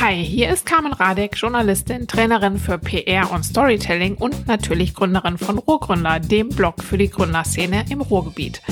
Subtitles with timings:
[0.00, 5.58] Hi, hier ist Carmen Radek, Journalistin, Trainerin für PR und Storytelling und natürlich Gründerin von
[5.58, 8.62] Ruhrgründer, dem Blog für die Gründerszene im Ruhrgebiet.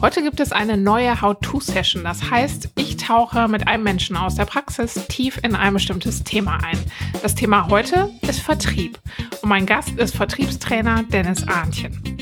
[0.00, 2.02] Heute gibt es eine neue How-To-Session.
[2.02, 6.58] Das heißt, ich tauche mit einem Menschen aus der Praxis tief in ein bestimmtes Thema
[6.64, 6.78] ein.
[7.22, 8.98] Das Thema heute ist Vertrieb.
[9.40, 12.21] Und mein Gast ist Vertriebstrainer Dennis Ahnchen.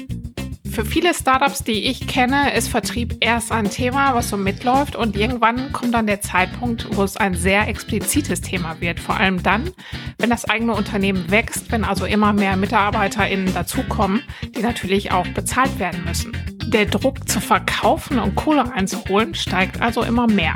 [0.81, 5.15] Für viele Startups, die ich kenne, ist Vertrieb erst ein Thema, was so mitläuft und
[5.15, 8.99] irgendwann kommt dann der Zeitpunkt, wo es ein sehr explizites Thema wird.
[8.99, 9.73] Vor allem dann,
[10.17, 14.23] wenn das eigene Unternehmen wächst, wenn also immer mehr MitarbeiterInnen dazukommen,
[14.57, 16.33] die natürlich auch bezahlt werden müssen.
[16.69, 20.55] Der Druck zu verkaufen und Kohle einzuholen steigt also immer mehr.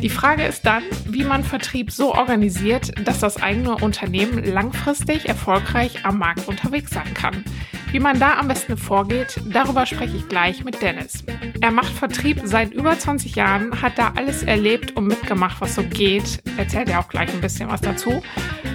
[0.00, 6.06] Die Frage ist dann, wie man Vertrieb so organisiert, dass das eigene Unternehmen langfristig erfolgreich
[6.06, 7.44] am Markt unterwegs sein kann.
[7.92, 11.24] Wie man da am besten vorgeht, darüber spreche ich gleich mit Dennis.
[11.60, 15.82] Er macht Vertrieb seit über 20 Jahren, hat da alles erlebt und mitgemacht, was so
[15.82, 16.42] geht.
[16.56, 18.22] Erzählt er auch gleich ein bisschen was dazu.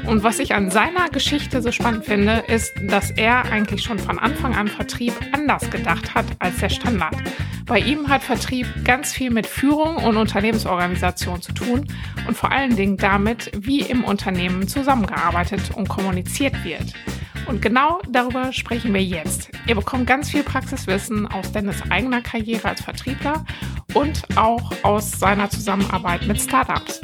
[0.06, 4.20] Und was ich an seiner Geschichte so spannend finde, ist, dass er eigentlich schon von
[4.20, 7.16] Anfang an Vertrieb anders gedacht hat als der Standard.
[7.66, 11.88] Bei ihm hat Vertrieb ganz viel mit Führung und Unternehmensorganisation zu tun
[12.28, 16.94] und vor allen Dingen damit, wie im Unternehmen zusammengearbeitet und kommuniziert wird.
[17.48, 19.50] Und genau darüber sprechen wir jetzt.
[19.68, 23.46] Ihr bekommt ganz viel Praxiswissen aus Dennis eigener Karriere als Vertriebler
[23.94, 27.00] und auch aus seiner Zusammenarbeit mit Startups.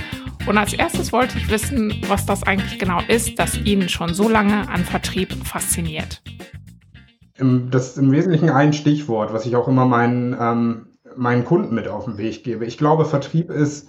[0.45, 4.27] Und als erstes wollte ich wissen, was das eigentlich genau ist, das ihn schon so
[4.27, 6.21] lange an Vertrieb fasziniert.
[7.37, 11.87] Das ist im Wesentlichen ein Stichwort, was ich auch immer meinen, ähm, meinen Kunden mit
[11.87, 12.65] auf den Weg gebe.
[12.65, 13.87] Ich glaube, Vertrieb ist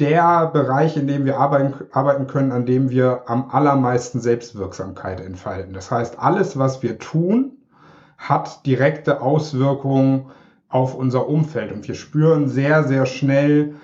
[0.00, 5.72] der Bereich, in dem wir arbeiten, arbeiten können, an dem wir am allermeisten Selbstwirksamkeit entfalten.
[5.72, 7.52] Das heißt, alles, was wir tun,
[8.16, 10.30] hat direkte Auswirkungen
[10.68, 13.74] auf unser Umfeld und wir spüren sehr, sehr schnell,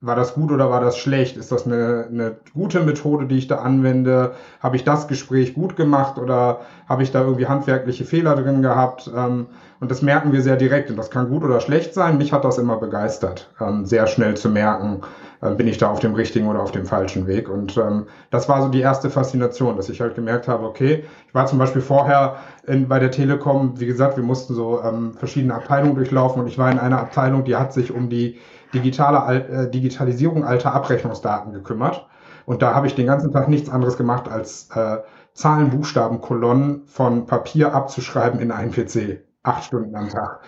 [0.00, 1.36] war das gut oder war das schlecht?
[1.36, 4.34] Ist das eine, eine gute Methode, die ich da anwende?
[4.60, 9.10] Habe ich das Gespräch gut gemacht oder habe ich da irgendwie handwerkliche Fehler drin gehabt?
[9.14, 9.48] Ähm,
[9.80, 12.18] und das merken wir sehr direkt und das kann gut oder schlecht sein.
[12.18, 15.02] Mich hat das immer begeistert, ähm, sehr schnell zu merken,
[15.40, 17.48] äh, bin ich da auf dem richtigen oder auf dem falschen Weg.
[17.48, 21.34] Und ähm, das war so die erste Faszination, dass ich halt gemerkt habe, okay, ich
[21.34, 22.36] war zum Beispiel vorher
[22.66, 26.58] in, bei der Telekom, wie gesagt, wir mussten so ähm, verschiedene Abteilungen durchlaufen und ich
[26.58, 28.38] war in einer Abteilung, die hat sich um die
[28.74, 32.06] digitale äh, Digitalisierung alter Abrechnungsdaten gekümmert.
[32.46, 34.98] Und da habe ich den ganzen Tag nichts anderes gemacht, als äh,
[35.34, 39.27] Zahlen, Buchstaben, Kolonnen von Papier abzuschreiben in einen PC.
[39.48, 40.40] Acht Stunden am Tag.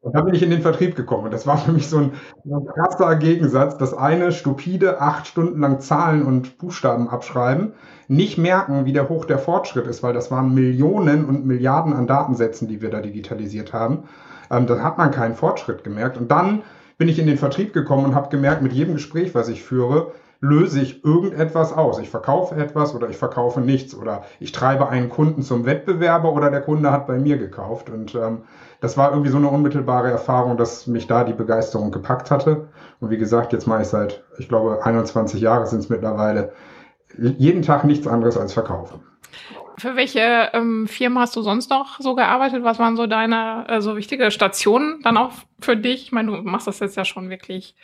[0.00, 1.24] Und da bin ich in den Vertrieb gekommen.
[1.24, 2.12] Und das war für mich so ein,
[2.44, 3.78] ein krasser Gegensatz.
[3.78, 7.72] Das eine stupide acht Stunden lang Zahlen und Buchstaben abschreiben,
[8.06, 12.06] nicht merken, wie der hoch der Fortschritt ist, weil das waren Millionen und Milliarden an
[12.06, 14.04] Datensätzen, die wir da digitalisiert haben.
[14.50, 16.18] Ähm, da hat man keinen Fortschritt gemerkt.
[16.18, 16.62] Und dann
[16.96, 20.12] bin ich in den Vertrieb gekommen und habe gemerkt, mit jedem Gespräch, was ich führe,
[20.44, 21.98] löse ich irgendetwas aus.
[21.98, 26.50] Ich verkaufe etwas oder ich verkaufe nichts oder ich treibe einen Kunden zum Wettbewerber oder
[26.50, 27.88] der Kunde hat bei mir gekauft.
[27.88, 28.42] Und ähm,
[28.80, 32.68] das war irgendwie so eine unmittelbare Erfahrung, dass mich da die Begeisterung gepackt hatte.
[33.00, 36.52] Und wie gesagt, jetzt mache ich seit, ich glaube, 21 Jahre sind es mittlerweile,
[37.16, 39.00] jeden Tag nichts anderes als verkaufen.
[39.78, 42.64] Für welche ähm, Firma hast du sonst noch so gearbeitet?
[42.64, 46.02] Was waren so deine äh, so wichtige Stationen dann auch für dich?
[46.02, 47.74] Ich meine, du machst das jetzt ja schon wirklich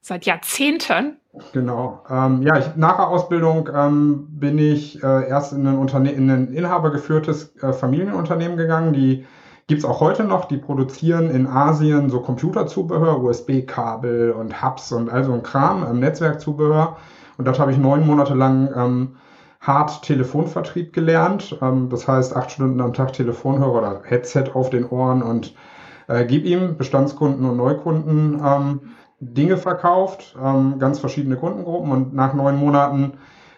[0.00, 1.16] seit Jahrzehnten.
[1.52, 2.02] Genau.
[2.10, 6.30] Ähm, ja, ich, nach der Ausbildung ähm, bin ich äh, erst in ein, Unterne in
[6.30, 8.92] ein inhabergeführtes äh, Familienunternehmen gegangen.
[8.92, 9.26] Die
[9.66, 10.46] gibt's auch heute noch.
[10.46, 16.00] Die produzieren in Asien so Computerzubehör, USB-Kabel und Hubs und all so ein Kram, ähm,
[16.00, 16.96] Netzwerkzubehör.
[17.36, 19.16] Und dort habe ich neun Monate lang ähm,
[19.60, 21.56] hart Telefonvertrieb gelernt.
[21.62, 25.54] Ähm, das heißt, acht Stunden am Tag Telefonhörer oder Headset auf den Ohren und
[26.08, 28.80] äh, gib ihm Bestandskunden und Neukunden ähm,
[29.20, 33.14] Dinge verkauft, ähm, ganz verschiedene Kundengruppen und nach neun Monaten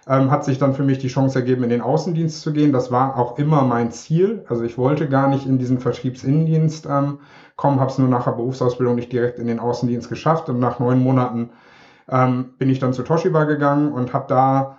[0.06, 2.72] ähm, hat sich dann für mich die Chance ergeben, in den Außendienst zu gehen.
[2.72, 4.44] Das war auch immer mein Ziel.
[4.48, 7.20] Also ich wollte gar nicht in diesen Vertriebsinnendienst ähm,
[7.56, 10.78] kommen, habe es nur nach der Berufsausbildung nicht direkt in den Außendienst geschafft und nach
[10.78, 11.50] neun Monaten
[12.08, 14.78] ähm, bin ich dann zu Toshiba gegangen und habe da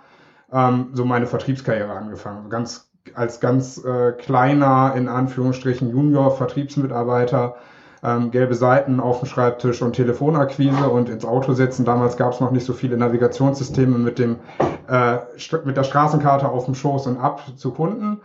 [0.52, 2.50] ähm, so meine Vertriebskarriere angefangen.
[2.50, 7.56] Ganz als ganz äh, kleiner, in Anführungsstrichen, Junior-Vertriebsmitarbeiter
[8.02, 11.84] ähm, gelbe Seiten auf dem Schreibtisch und Telefonakquise und ins Auto setzen.
[11.84, 14.40] Damals gab es noch nicht so viele Navigationssysteme mit dem
[14.88, 15.18] äh,
[15.64, 18.20] mit der Straßenkarte auf dem Schoß und ab zu Kunden.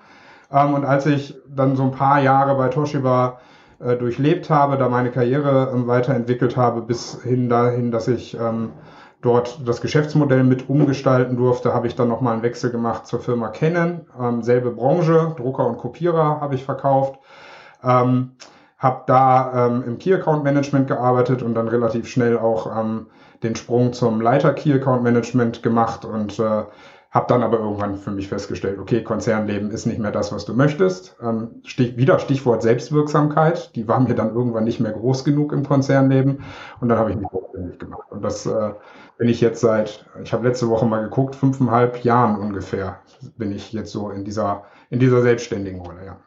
[0.51, 3.39] Ähm, und als ich dann so ein paar Jahre bei Toshiba
[3.79, 8.71] äh, durchlebt habe, da meine Karriere ähm, weiterentwickelt habe, bis hin dahin, dass ich ähm,
[9.21, 13.49] dort das Geschäftsmodell mit umgestalten durfte, habe ich dann nochmal einen Wechsel gemacht zur Firma
[13.49, 14.05] Canon.
[14.19, 17.19] Ähm, selbe Branche, Drucker und Kopierer habe ich verkauft.
[17.83, 18.31] Ähm,
[18.77, 23.07] habe da ähm, im Key Account Management gearbeitet und dann relativ schnell auch ähm,
[23.43, 26.63] den Sprung zum Leiter Key Account Management gemacht und äh,
[27.09, 30.53] habe dann aber irgendwann für mich festgestellt, okay, Konzernleben ist nicht mehr das, was du
[30.53, 31.15] möchtest.
[31.21, 33.75] Ähm, Stich, wieder Stichwort Selbstwirksamkeit.
[33.75, 36.43] Die war mir dann irgendwann nicht mehr groß genug im Konzernleben.
[36.79, 38.11] Und dann habe ich mich selbstständig gemacht.
[38.11, 38.73] Und das äh,
[39.17, 42.99] bin ich jetzt seit, ich habe letzte Woche mal geguckt, fünfeinhalb Jahren ungefähr
[43.37, 46.17] bin ich jetzt so in dieser, in dieser selbstständigen Rolle, ja.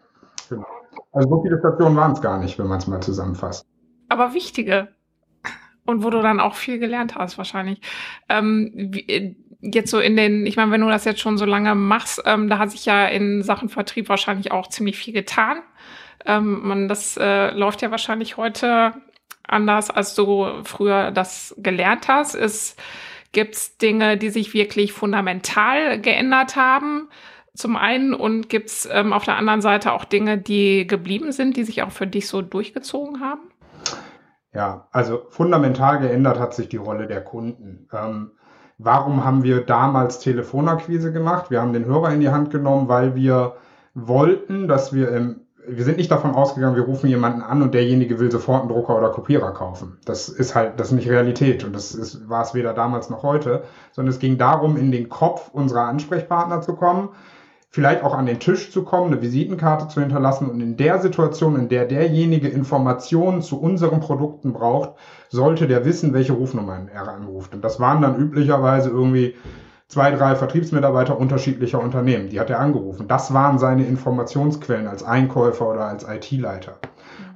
[1.13, 3.67] Also so viele Stationen waren es gar nicht, wenn man es mal zusammenfasst.
[4.09, 4.89] Aber wichtige.
[5.85, 7.81] Und wo du dann auch viel gelernt hast, wahrscheinlich.
[8.29, 11.75] Ähm, äh, jetzt so in den, ich meine, wenn du das jetzt schon so lange
[11.75, 15.59] machst, ähm, da hat sich ja in Sachen Vertrieb wahrscheinlich auch ziemlich viel getan.
[16.25, 18.95] Ähm, man, das äh, läuft ja wahrscheinlich heute
[19.47, 22.35] anders, als du früher das gelernt hast.
[22.35, 22.77] Es
[23.33, 27.09] gibt Dinge, die sich wirklich fundamental geändert haben.
[27.55, 31.65] Zum einen und gibt's ähm, auf der anderen Seite auch Dinge, die geblieben sind, die
[31.65, 33.41] sich auch für dich so durchgezogen haben?
[34.53, 37.89] Ja, also fundamental geändert hat sich die Rolle der Kunden.
[37.93, 38.33] Ähm,
[38.79, 41.51] warum haben wir damals Telefonakquise gemacht?
[41.51, 43.57] Wir haben den Hörer in die Hand genommen, weil wir
[43.95, 48.19] wollten, dass wir im wir sind nicht davon ausgegangen, wir rufen jemanden an und derjenige
[48.19, 49.99] will sofort einen Drucker oder Kopierer kaufen.
[50.05, 53.23] Das ist halt, das ist nicht Realität und das ist, war es weder damals noch
[53.23, 57.11] heute, sondern es ging darum, in den Kopf unserer Ansprechpartner zu kommen,
[57.71, 61.57] vielleicht auch an den Tisch zu kommen, eine Visitenkarte zu hinterlassen und in der Situation,
[61.57, 64.95] in der derjenige Informationen zu unseren Produkten braucht,
[65.29, 67.55] sollte der wissen, welche Rufnummern er anruft.
[67.55, 69.37] Und das waren dann üblicherweise irgendwie
[69.87, 72.29] zwei, drei Vertriebsmitarbeiter unterschiedlicher Unternehmen.
[72.29, 73.07] Die hat er angerufen.
[73.07, 76.79] Das waren seine Informationsquellen als Einkäufer oder als IT-Leiter.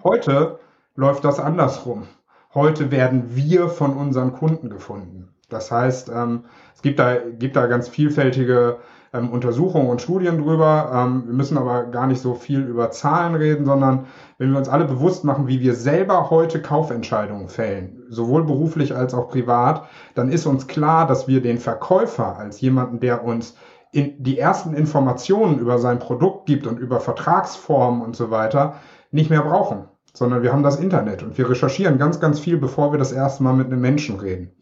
[0.02, 0.58] Heute
[0.96, 2.08] läuft das andersrum.
[2.54, 5.28] Heute werden wir von unseren Kunden gefunden.
[5.48, 6.44] Das heißt, ähm,
[6.74, 8.78] es gibt da, gibt da ganz vielfältige
[9.14, 10.90] ähm, Untersuchungen und Studien drüber.
[10.92, 14.06] Ähm, wir müssen aber gar nicht so viel über Zahlen reden, sondern
[14.38, 19.14] wenn wir uns alle bewusst machen, wie wir selber heute Kaufentscheidungen fällen, sowohl beruflich als
[19.14, 19.84] auch privat,
[20.14, 23.56] dann ist uns klar, dass wir den Verkäufer als jemanden, der uns
[23.92, 28.74] in die ersten Informationen über sein Produkt gibt und über Vertragsformen und so weiter,
[29.12, 29.84] nicht mehr brauchen
[30.16, 33.42] sondern wir haben das Internet und wir recherchieren ganz, ganz viel, bevor wir das erste
[33.42, 34.52] Mal mit einem Menschen reden.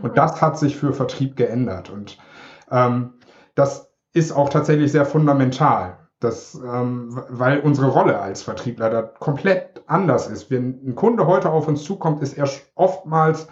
[0.00, 1.90] Und das hat sich für Vertrieb geändert.
[1.90, 2.16] Und
[2.70, 3.12] ähm,
[3.54, 5.98] das ist auch tatsächlich sehr fundamental.
[6.20, 10.50] Das, ähm, weil unsere Rolle als Vertriebler da komplett anders ist.
[10.50, 13.48] Wenn ein Kunde heute auf uns zukommt, ist er oftmals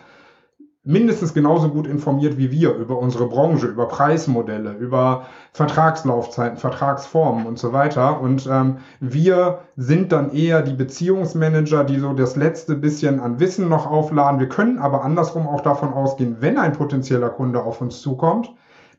[0.82, 7.58] mindestens genauso gut informiert wie wir über unsere Branche, über Preismodelle, über Vertragslaufzeiten, Vertragsformen und
[7.58, 8.20] so weiter.
[8.20, 13.68] Und ähm, wir sind dann eher die Beziehungsmanager, die so das letzte bisschen an Wissen
[13.68, 14.40] noch aufladen.
[14.40, 18.50] Wir können aber andersrum auch davon ausgehen, wenn ein potenzieller Kunde auf uns zukommt,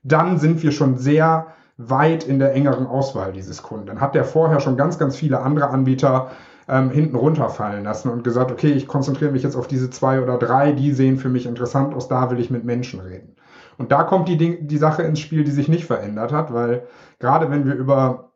[0.04, 3.88] dann sind wir schon sehr weit in der engeren Auswahl dieses Kunden.
[3.88, 6.32] Dann hat der vorher schon ganz, ganz viele andere Anbieter
[6.68, 10.38] ähm, hinten runterfallen lassen und gesagt, okay, ich konzentriere mich jetzt auf diese zwei oder
[10.38, 13.36] drei, die sehen für mich interessant aus, da will ich mit Menschen reden.
[13.78, 16.84] Und da kommt die, Ding, die Sache ins Spiel, die sich nicht verändert hat, weil
[17.20, 18.32] gerade wenn wir über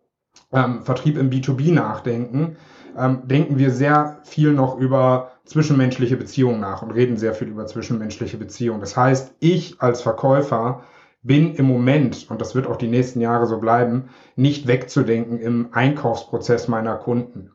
[0.52, 2.58] ähm, Vertrieb im B2B nachdenken,
[2.98, 7.66] ähm, denken wir sehr viel noch über zwischenmenschliche Beziehungen nach und reden sehr viel über
[7.68, 8.80] zwischenmenschliche Beziehungen.
[8.80, 10.82] Das heißt, ich als Verkäufer
[11.25, 15.69] bin im Moment, und das wird auch die nächsten Jahre so bleiben, nicht wegzudenken im
[15.72, 17.51] Einkaufsprozess meiner Kunden.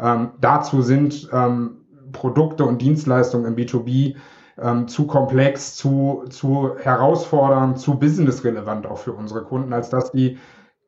[0.00, 4.16] Ähm, dazu sind ähm, Produkte und Dienstleistungen im B2B
[4.58, 10.38] ähm, zu komplex, zu, zu herausfordernd, zu businessrelevant auch für unsere Kunden, als dass die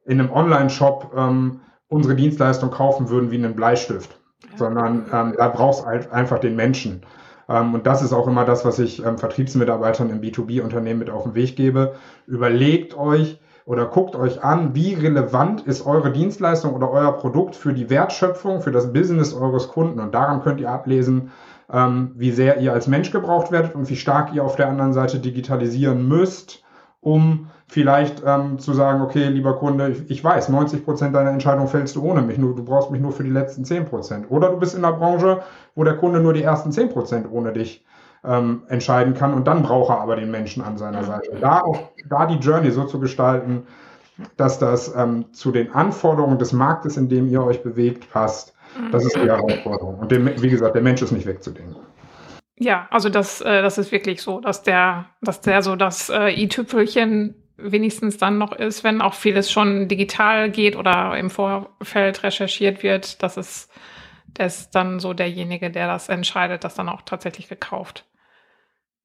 [0.05, 4.19] in einem Online-Shop ähm, unsere Dienstleistung kaufen würden wie einen Bleistift.
[4.57, 7.03] Sondern ähm, da brauchst halt einfach den Menschen.
[7.49, 11.25] Ähm, und das ist auch immer das, was ich ähm, Vertriebsmitarbeitern im B2B-Unternehmen mit auf
[11.25, 11.95] den Weg gebe.
[12.27, 17.73] Überlegt euch oder guckt euch an, wie relevant ist eure Dienstleistung oder euer Produkt für
[17.73, 20.01] die Wertschöpfung, für das Business eures Kunden.
[20.01, 21.31] Und daran könnt ihr ablesen,
[21.71, 24.93] ähm, wie sehr ihr als Mensch gebraucht werdet und wie stark ihr auf der anderen
[24.93, 26.63] Seite digitalisieren müsst,
[27.01, 31.69] um vielleicht ähm, zu sagen, okay, lieber Kunde, ich, ich weiß, 90 Prozent deiner Entscheidung
[31.69, 34.27] fällst du ohne mich, nur, du brauchst mich nur für die letzten 10 Prozent.
[34.31, 35.43] Oder du bist in einer Branche,
[35.75, 37.85] wo der Kunde nur die ersten 10 Prozent ohne dich
[38.25, 41.37] ähm, entscheiden kann und dann braucht er aber den Menschen an seiner Seite.
[41.41, 43.67] Da auch, da die Journey so zu gestalten,
[44.37, 48.55] dass das ähm, zu den Anforderungen des Marktes, in dem ihr euch bewegt, passt,
[48.93, 49.99] das ist die Herausforderung.
[49.99, 51.77] Und dem, wie gesagt, der Mensch ist nicht wegzudenken.
[52.59, 56.31] Ja, also das, äh, das ist wirklich so, dass der, dass der so das äh,
[56.31, 62.83] i-Tüpfelchen wenigstens dann noch ist, wenn auch vieles schon digital geht oder im Vorfeld recherchiert
[62.83, 63.69] wird, dass es
[64.39, 68.05] ist dann so derjenige, der das entscheidet, dass dann auch tatsächlich gekauft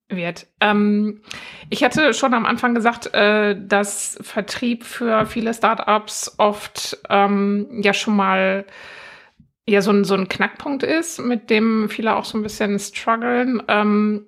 [0.08, 0.46] wird.
[0.60, 1.22] Ähm,
[1.70, 7.94] ich hatte schon am Anfang gesagt, äh, dass Vertrieb für viele Startups oft ähm, ja
[7.94, 8.66] schon mal
[9.66, 13.62] ja so ein, so ein Knackpunkt ist, mit dem viele auch so ein bisschen strugglen.
[13.66, 14.26] Ähm,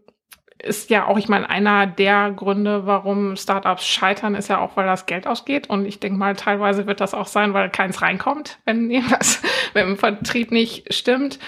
[0.63, 4.87] ist ja auch, ich meine, einer der Gründe, warum Startups scheitern, ist ja auch, weil
[4.87, 5.69] das Geld ausgeht.
[5.69, 9.43] Und ich denke mal, teilweise wird das auch sein, weil keins reinkommt, wenn irgendwas
[9.75, 11.39] wenn im Vertrieb nicht stimmt.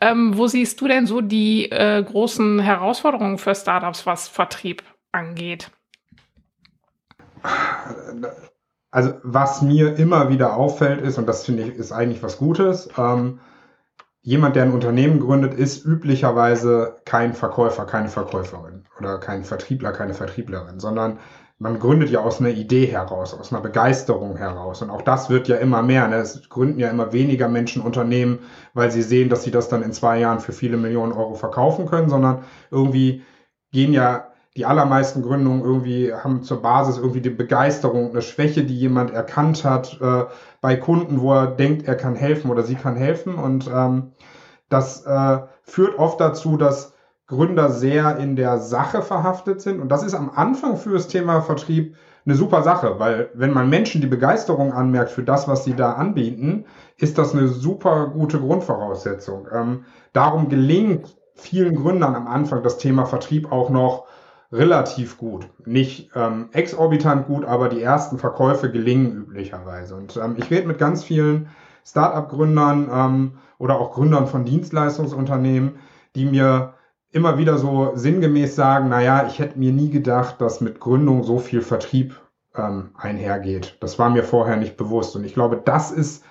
[0.00, 5.70] Ähm, wo siehst du denn so die äh, großen Herausforderungen für Startups, was Vertrieb angeht?
[8.90, 12.88] Also was mir immer wieder auffällt ist, und das finde ich ist eigentlich was Gutes,
[12.96, 13.40] ähm,
[14.22, 20.14] jemand, der ein Unternehmen gründet, ist üblicherweise kein Verkäufer, keine Verkäuferin oder kein Vertriebler, keine
[20.14, 21.18] Vertrieblerin, sondern
[21.58, 24.80] man gründet ja aus einer Idee heraus, aus einer Begeisterung heraus.
[24.80, 26.06] Und auch das wird ja immer mehr.
[26.06, 26.16] Ne?
[26.16, 28.40] Es gründen ja immer weniger Menschen Unternehmen,
[28.74, 31.86] weil sie sehen, dass sie das dann in zwei Jahren für viele Millionen Euro verkaufen
[31.86, 33.24] können, sondern irgendwie
[33.72, 34.27] gehen ja
[34.58, 39.64] die allermeisten Gründungen irgendwie haben zur Basis irgendwie die Begeisterung, eine Schwäche, die jemand erkannt
[39.64, 40.24] hat äh,
[40.60, 43.36] bei Kunden, wo er denkt, er kann helfen oder sie kann helfen.
[43.36, 44.14] Und ähm,
[44.68, 46.92] das äh, führt oft dazu, dass
[47.28, 49.80] Gründer sehr in der Sache verhaftet sind.
[49.80, 51.94] Und das ist am Anfang für das Thema Vertrieb
[52.26, 55.92] eine super Sache, weil wenn man Menschen die Begeisterung anmerkt für das, was sie da
[55.92, 56.64] anbieten,
[56.96, 59.46] ist das eine super gute Grundvoraussetzung.
[59.54, 64.07] Ähm, darum gelingt vielen Gründern am Anfang das Thema Vertrieb auch noch
[64.50, 65.48] relativ gut.
[65.64, 69.94] Nicht ähm, exorbitant gut, aber die ersten Verkäufe gelingen üblicherweise.
[69.94, 71.48] Und ähm, ich rede mit ganz vielen
[71.84, 75.78] Start-up-Gründern ähm, oder auch Gründern von Dienstleistungsunternehmen,
[76.14, 76.74] die mir
[77.10, 81.38] immer wieder so sinngemäß sagen, naja, ich hätte mir nie gedacht, dass mit Gründung so
[81.38, 82.20] viel Vertrieb
[82.54, 83.76] ähm, einhergeht.
[83.80, 85.16] Das war mir vorher nicht bewusst.
[85.16, 86.24] Und ich glaube, das ist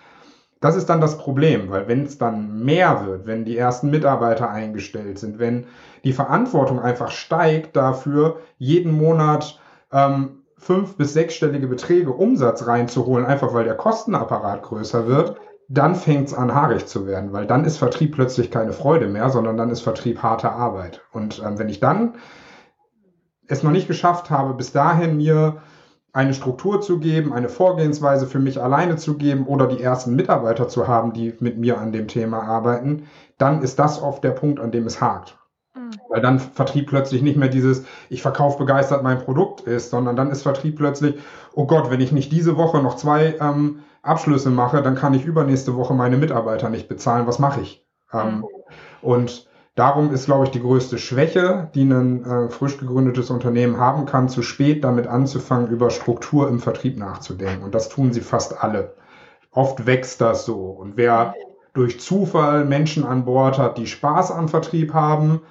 [0.60, 4.50] das ist dann das Problem, weil wenn es dann mehr wird, wenn die ersten Mitarbeiter
[4.50, 5.68] eingestellt sind, wenn
[6.04, 9.60] die Verantwortung einfach steigt dafür, jeden Monat
[9.92, 15.38] ähm, fünf- bis sechsstellige Beträge Umsatz reinzuholen, einfach weil der Kostenapparat größer wird,
[15.70, 19.30] dann fängt es an, haarig zu werden, weil dann ist Vertrieb plötzlich keine Freude mehr,
[19.30, 21.02] sondern dann ist Vertrieb harte Arbeit.
[21.12, 22.16] Und ähm, wenn ich dann
[23.48, 25.58] es noch nicht geschafft habe, bis dahin mir
[26.18, 30.68] eine Struktur zu geben, eine Vorgehensweise für mich alleine zu geben oder die ersten Mitarbeiter
[30.68, 33.04] zu haben, die mit mir an dem Thema arbeiten,
[33.38, 35.38] dann ist das oft der Punkt, an dem es hakt.
[35.76, 35.92] Mhm.
[36.10, 40.32] Weil dann Vertrieb plötzlich nicht mehr dieses, ich verkaufe begeistert mein Produkt ist, sondern dann
[40.32, 41.20] ist Vertrieb plötzlich,
[41.54, 45.24] oh Gott, wenn ich nicht diese Woche noch zwei ähm, Abschlüsse mache, dann kann ich
[45.24, 47.28] übernächste Woche meine Mitarbeiter nicht bezahlen.
[47.28, 47.86] Was mache ich?
[48.12, 48.46] Ähm, mhm.
[49.04, 49.47] Und
[49.78, 54.28] Darum ist, glaube ich, die größte Schwäche, die ein äh, frisch gegründetes Unternehmen haben kann,
[54.28, 57.64] zu spät damit anzufangen, über Struktur im Vertrieb nachzudenken.
[57.64, 58.96] Und das tun sie fast alle.
[59.52, 60.72] Oft wächst das so.
[60.72, 61.36] Und wer
[61.74, 65.42] durch Zufall Menschen an Bord hat, die Spaß am Vertrieb haben,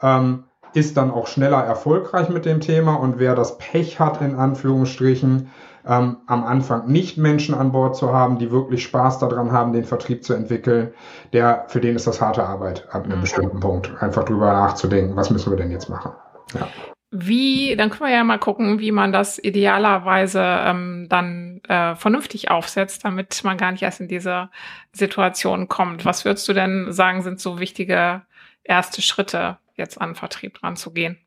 [0.00, 2.94] ähm, ist dann auch schneller erfolgreich mit dem Thema.
[2.94, 5.50] Und wer das Pech hat, in Anführungsstrichen,
[5.86, 9.84] ähm, am Anfang nicht Menschen an Bord zu haben, die wirklich Spaß daran haben, den
[9.84, 10.92] Vertrieb zu entwickeln,
[11.32, 13.22] der, für den ist das harte Arbeit ab einem mhm.
[13.22, 13.90] bestimmten Punkt.
[14.00, 16.12] Einfach drüber nachzudenken, was müssen wir denn jetzt machen.
[16.54, 16.68] Ja.
[17.14, 22.50] Wie, dann können wir ja mal gucken, wie man das idealerweise ähm, dann äh, vernünftig
[22.50, 24.48] aufsetzt, damit man gar nicht erst in diese
[24.92, 26.06] Situation kommt.
[26.06, 28.22] Was würdest du denn sagen, sind so wichtige
[28.64, 31.18] erste Schritte, jetzt an Vertrieb dran zu gehen?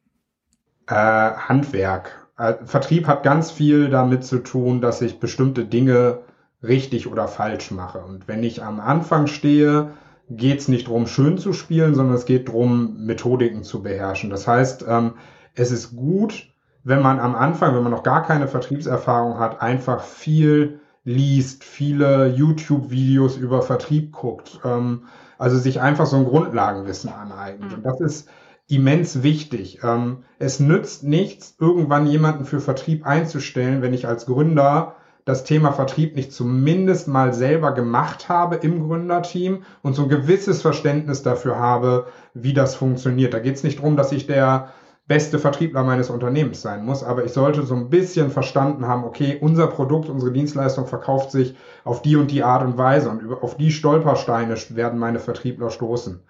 [0.88, 2.25] Äh, Handwerk.
[2.38, 6.20] Äh, Vertrieb hat ganz viel damit zu tun, dass ich bestimmte Dinge
[6.64, 8.00] richtig oder falsch mache.
[8.00, 9.92] Und wenn ich am Anfang stehe,
[10.30, 14.30] geht es nicht darum, schön zu spielen, sondern es geht darum, Methodiken zu beherrschen.
[14.30, 15.14] Das heißt, ähm,
[15.54, 16.50] es ist gut,
[16.84, 22.28] wenn man am Anfang, wenn man noch gar keine Vertriebserfahrung hat, einfach viel liest, viele
[22.28, 24.60] YouTube-Videos über Vertrieb guckt.
[24.66, 25.04] Ähm,
[25.38, 27.70] also sich einfach so ein Grundlagenwissen aneignet.
[27.70, 27.76] Mhm.
[27.76, 28.30] Und das ist
[28.68, 29.80] immens wichtig.
[29.84, 34.96] Ähm, es nützt nichts, irgendwann jemanden für Vertrieb einzustellen, wenn ich als Gründer
[35.26, 40.62] das Thema Vertrieb nicht zumindest mal selber gemacht habe im Gründerteam und so ein gewisses
[40.62, 43.34] Verständnis dafür habe, wie das funktioniert.
[43.34, 44.70] Da geht es nicht darum, dass ich der
[45.08, 49.38] beste Vertriebler meines Unternehmens sein muss, aber ich sollte so ein bisschen verstanden haben, okay,
[49.40, 53.56] unser Produkt, unsere Dienstleistung verkauft sich auf die und die Art und Weise und auf
[53.58, 56.22] die Stolpersteine werden meine Vertriebler stoßen.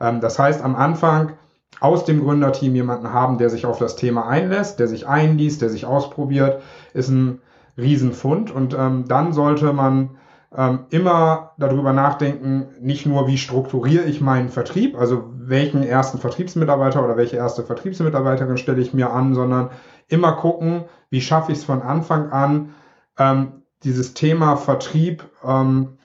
[0.00, 1.34] Ähm, das heißt, am Anfang
[1.80, 5.70] aus dem Gründerteam jemanden haben, der sich auf das Thema einlässt, der sich einliest, der
[5.70, 6.62] sich ausprobiert,
[6.92, 7.40] ist ein
[7.76, 8.50] Riesenfund.
[8.50, 10.10] Und ähm, dann sollte man
[10.56, 17.04] ähm, immer darüber nachdenken, nicht nur, wie strukturiere ich meinen Vertrieb, also welchen ersten Vertriebsmitarbeiter
[17.04, 19.70] oder welche erste Vertriebsmitarbeiterin stelle ich mir an, sondern
[20.08, 22.74] immer gucken, wie schaffe ich es von Anfang an,
[23.18, 25.98] ähm, dieses Thema Vertrieb ähm,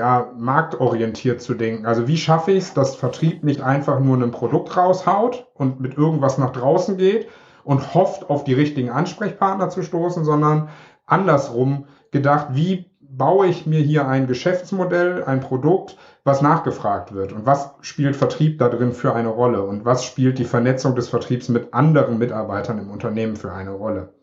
[0.00, 1.84] ja, marktorientiert zu denken.
[1.84, 5.98] Also wie schaffe ich es, dass Vertrieb nicht einfach nur ein Produkt raushaut und mit
[5.98, 7.28] irgendwas nach draußen geht
[7.64, 10.70] und hofft, auf die richtigen Ansprechpartner zu stoßen, sondern
[11.04, 17.44] andersrum gedacht, wie baue ich mir hier ein Geschäftsmodell, ein Produkt, was nachgefragt wird und
[17.44, 21.50] was spielt Vertrieb da drin für eine Rolle und was spielt die Vernetzung des Vertriebs
[21.50, 24.14] mit anderen Mitarbeitern im Unternehmen für eine Rolle.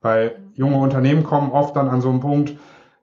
[0.00, 2.56] Weil junge Unternehmen kommen oft dann an so einen Punkt,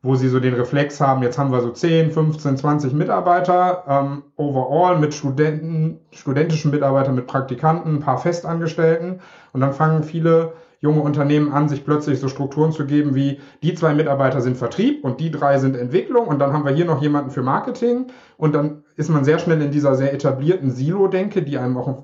[0.04, 4.24] wo sie so den Reflex haben, jetzt haben wir so 10, 15, 20 Mitarbeiter ähm,
[4.36, 9.20] overall mit Studenten, studentischen Mitarbeitern, mit Praktikanten, ein paar Festangestellten.
[9.54, 13.76] Und dann fangen viele junge Unternehmen an, sich plötzlich so Strukturen zu geben wie, die
[13.76, 16.28] zwei Mitarbeiter sind Vertrieb und die drei sind Entwicklung.
[16.28, 18.08] Und dann haben wir hier noch jemanden für Marketing.
[18.38, 22.04] Und dann ist man sehr schnell in dieser sehr etablierten Silo-Denke, die einem auch ein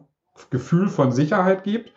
[0.52, 1.92] Gefühl von Sicherheit gibt,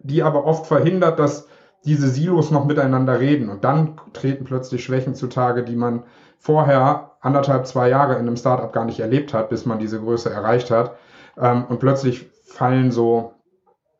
[0.00, 1.48] die aber oft verhindert, dass
[1.86, 6.02] diese Silos noch miteinander reden und dann treten plötzlich Schwächen zutage, die man
[6.38, 10.30] vorher anderthalb, zwei Jahre in einem Startup gar nicht erlebt hat, bis man diese Größe
[10.30, 10.96] erreicht hat.
[11.38, 13.32] Ähm, und plötzlich fallen so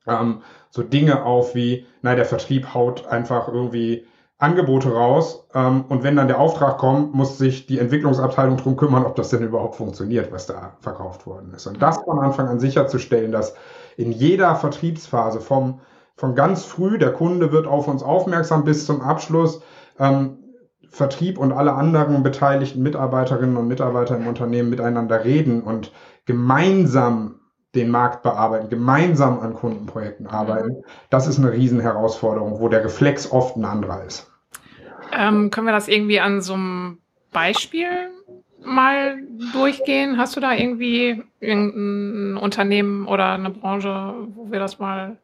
[0.07, 4.07] ähm, so Dinge auf wie, nein, der Vertrieb haut einfach irgendwie
[4.39, 9.07] Angebote raus ähm, und wenn dann der Auftrag kommt, muss sich die Entwicklungsabteilung drum kümmern,
[9.07, 11.67] ob das denn überhaupt funktioniert, was da verkauft worden ist.
[11.67, 13.55] Und das von Anfang an sicherzustellen, dass
[13.97, 15.81] in jeder Vertriebsphase vom,
[16.17, 19.63] von ganz früh, der Kunde wird auf uns aufmerksam bis zum Abschluss,
[19.99, 20.39] ähm,
[20.89, 25.93] Vertrieb und alle anderen beteiligten Mitarbeiterinnen und Mitarbeiter im Unternehmen miteinander reden und
[26.25, 27.41] gemeinsam
[27.75, 33.57] den Markt bearbeiten, gemeinsam an Kundenprojekten arbeiten, das ist eine Riesenherausforderung, wo der Reflex oft
[33.57, 34.31] ein anderer ist.
[35.13, 36.99] Ähm, können wir das irgendwie an so einem
[37.33, 37.89] Beispiel
[38.65, 39.19] mal
[39.53, 40.17] durchgehen?
[40.17, 45.19] Hast du da irgendwie irgendein Unternehmen oder eine Branche, wo wir das mal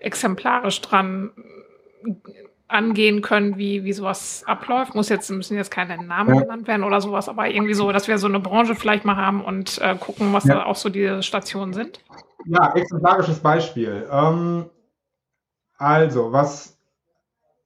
[0.00, 1.30] exemplarisch dran
[2.70, 4.94] angehen können, wie, wie sowas abläuft.
[4.94, 6.40] Muss jetzt, müssen jetzt keine Namen ja.
[6.42, 9.44] genannt werden oder sowas, aber irgendwie so, dass wir so eine Branche vielleicht mal haben
[9.44, 10.56] und äh, gucken, was ja.
[10.56, 12.00] da auch so diese Stationen sind.
[12.46, 14.08] Ja, exemplarisches Beispiel.
[14.10, 14.66] Ähm,
[15.76, 16.78] also, was,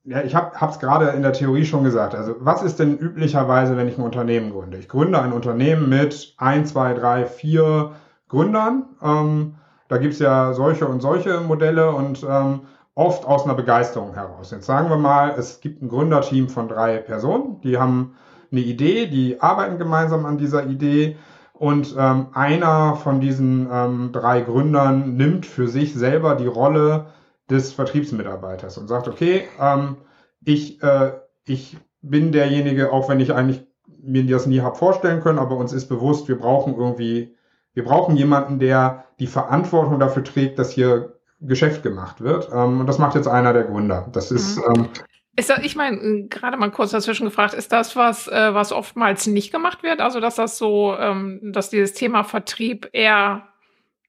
[0.04, 2.14] ja, ich habe es gerade in der Theorie schon gesagt.
[2.14, 4.78] Also, was ist denn üblicherweise, wenn ich ein Unternehmen gründe?
[4.78, 7.92] Ich gründe ein Unternehmen mit ein, zwei, drei, vier
[8.28, 8.96] Gründern.
[9.02, 9.54] Ähm,
[9.88, 12.62] da gibt es ja solche und solche Modelle und ähm,
[12.94, 14.50] oft aus einer Begeisterung heraus.
[14.50, 18.16] Jetzt sagen wir mal, es gibt ein Gründerteam von drei Personen, die haben
[18.50, 21.16] eine Idee, die arbeiten gemeinsam an dieser Idee
[21.52, 27.06] und ähm, einer von diesen ähm, drei Gründern nimmt für sich selber die Rolle
[27.50, 29.96] des Vertriebsmitarbeiters und sagt, okay, ähm,
[30.44, 31.12] ich, äh,
[31.46, 33.66] ich bin derjenige, auch wenn ich eigentlich
[34.02, 37.34] mir das nie habe vorstellen können, aber uns ist bewusst, wir brauchen irgendwie,
[37.74, 42.48] wir brauchen jemanden, der die Verantwortung dafür trägt, dass hier Geschäft gemacht wird.
[42.52, 44.08] Ähm, und das macht jetzt einer der Gründer.
[44.12, 44.56] Das ist.
[44.56, 44.74] Mhm.
[44.74, 44.88] Ähm,
[45.36, 49.26] ist das, ich meine, gerade mal kurz dazwischen gefragt, ist das was, äh, was oftmals
[49.26, 50.00] nicht gemacht wird?
[50.00, 53.48] Also, dass das so, ähm, dass dieses Thema Vertrieb eher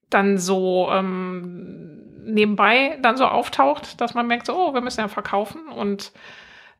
[0.08, 5.08] dann so ähm, nebenbei dann so auftaucht, dass man merkt, so, oh, wir müssen ja
[5.08, 6.12] verkaufen und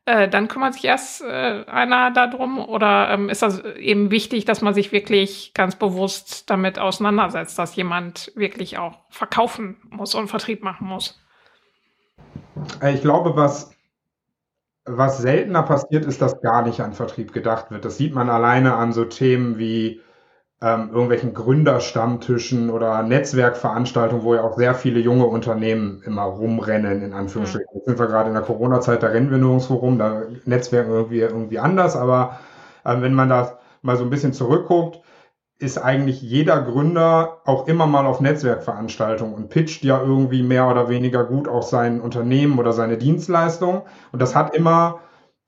[0.07, 4.61] äh, dann kümmert sich erst äh, einer darum oder ähm, ist das eben wichtig, dass
[4.61, 10.63] man sich wirklich ganz bewusst damit auseinandersetzt, dass jemand wirklich auch verkaufen muss und Vertrieb
[10.63, 11.19] machen muss?
[12.81, 13.71] Äh, ich glaube, was,
[14.85, 17.83] was seltener passiert, ist, dass gar nicht an Vertrieb gedacht wird.
[17.83, 20.01] Das sieht man alleine an so Themen wie
[20.61, 27.13] ähm, irgendwelchen Gründerstammtischen oder Netzwerkveranstaltungen, wo ja auch sehr viele junge Unternehmen immer rumrennen, in
[27.13, 27.67] Anführungsstrichen.
[27.75, 31.19] Jetzt sind wir gerade in der Corona-Zeit, da rennen wir nirgendwo rum, da Netzwerken irgendwie,
[31.19, 32.39] irgendwie anders, aber
[32.85, 34.99] ähm, wenn man da mal so ein bisschen zurückguckt,
[35.59, 40.87] ist eigentlich jeder Gründer auch immer mal auf Netzwerkveranstaltungen und pitcht ja irgendwie mehr oder
[40.87, 43.83] weniger gut auch sein Unternehmen oder seine Dienstleistung.
[44.11, 44.99] Und das hat immer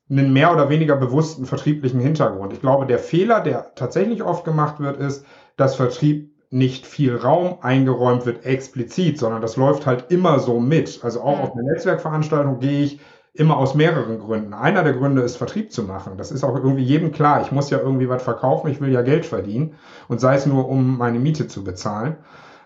[0.09, 2.53] einen mehr oder weniger bewussten vertrieblichen Hintergrund.
[2.53, 7.59] Ich glaube, der Fehler, der tatsächlich oft gemacht wird, ist, dass Vertrieb nicht viel Raum
[7.61, 11.01] eingeräumt wird explizit, sondern das läuft halt immer so mit.
[11.03, 12.99] Also auch auf eine Netzwerkveranstaltung gehe ich
[13.33, 14.53] immer aus mehreren Gründen.
[14.53, 16.17] Einer der Gründe ist, Vertrieb zu machen.
[16.17, 17.41] Das ist auch irgendwie jedem klar.
[17.41, 19.75] Ich muss ja irgendwie was verkaufen, ich will ja Geld verdienen
[20.07, 22.17] und sei es nur, um meine Miete zu bezahlen.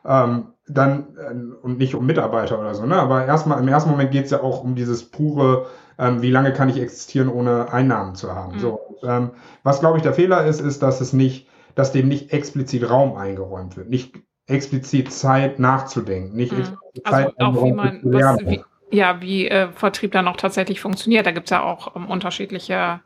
[0.06, 2.96] Ähm, dann äh, und nicht um Mitarbeiter oder so, ne?
[2.96, 5.66] Aber erstmal im ersten Moment geht es ja auch um dieses pure
[5.98, 8.56] ähm, wie lange kann ich existieren, ohne Einnahmen zu haben.
[8.56, 8.60] Mhm.
[8.60, 9.32] So, ähm,
[9.64, 13.16] was glaube ich der Fehler ist, ist, dass es nicht, dass dem nicht explizit Raum
[13.16, 14.16] eingeräumt wird, nicht
[14.48, 16.60] explizit Zeit nachzudenken, nicht mhm.
[16.60, 20.82] explizit also Zeit auch wie man, was, wie, ja, wie äh, Vertrieb dann auch tatsächlich
[20.82, 21.26] funktioniert.
[21.26, 23.02] Da gibt es ja auch ähm, unterschiedliche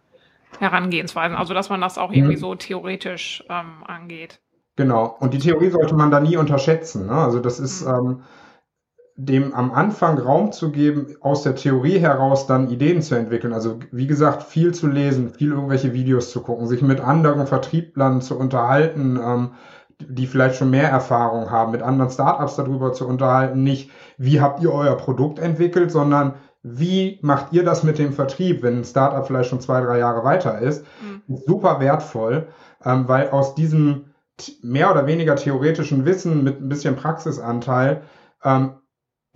[0.59, 2.41] Herangehensweisen, also dass man das auch irgendwie mhm.
[2.41, 4.39] so theoretisch ähm, angeht.
[4.75, 5.15] Genau.
[5.19, 7.07] Und die Theorie sollte man da nie unterschätzen.
[7.07, 7.13] Ne?
[7.13, 7.93] Also das ist, mhm.
[7.93, 8.23] ähm,
[9.19, 13.51] dem am Anfang Raum zu geben, aus der Theorie heraus dann Ideen zu entwickeln.
[13.51, 18.21] Also wie gesagt, viel zu lesen, viel irgendwelche Videos zu gucken, sich mit anderen Vertrieblern
[18.21, 19.51] zu unterhalten, ähm,
[19.99, 23.63] die vielleicht schon mehr Erfahrung haben, mit anderen Startups darüber zu unterhalten.
[23.63, 28.61] Nicht, wie habt ihr euer Produkt entwickelt, sondern wie macht ihr das mit dem Vertrieb,
[28.61, 30.85] wenn ein Startup vielleicht schon zwei, drei Jahre weiter ist.
[31.01, 31.37] Mhm.
[31.47, 32.49] Super wertvoll,
[32.85, 34.13] ähm, weil aus diesem
[34.61, 38.03] mehr oder weniger theoretischen Wissen mit ein bisschen Praxisanteil
[38.43, 38.73] ähm,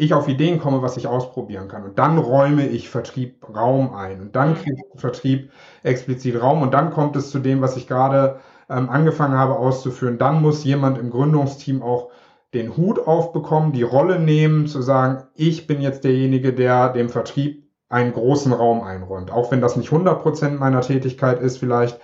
[0.01, 1.83] ich auf Ideen komme, was ich ausprobieren kann.
[1.83, 4.19] Und dann räume ich Vertrieb Raum ein.
[4.19, 5.51] Und dann kriegt Vertrieb
[5.83, 6.63] explizit Raum.
[6.63, 10.17] Und dann kommt es zu dem, was ich gerade ähm, angefangen habe auszuführen.
[10.17, 12.09] Dann muss jemand im Gründungsteam auch
[12.55, 17.69] den Hut aufbekommen, die Rolle nehmen, zu sagen, ich bin jetzt derjenige, der dem Vertrieb
[17.87, 19.29] einen großen Raum einräumt.
[19.29, 21.99] Auch wenn das nicht 100 Prozent meiner Tätigkeit ist vielleicht,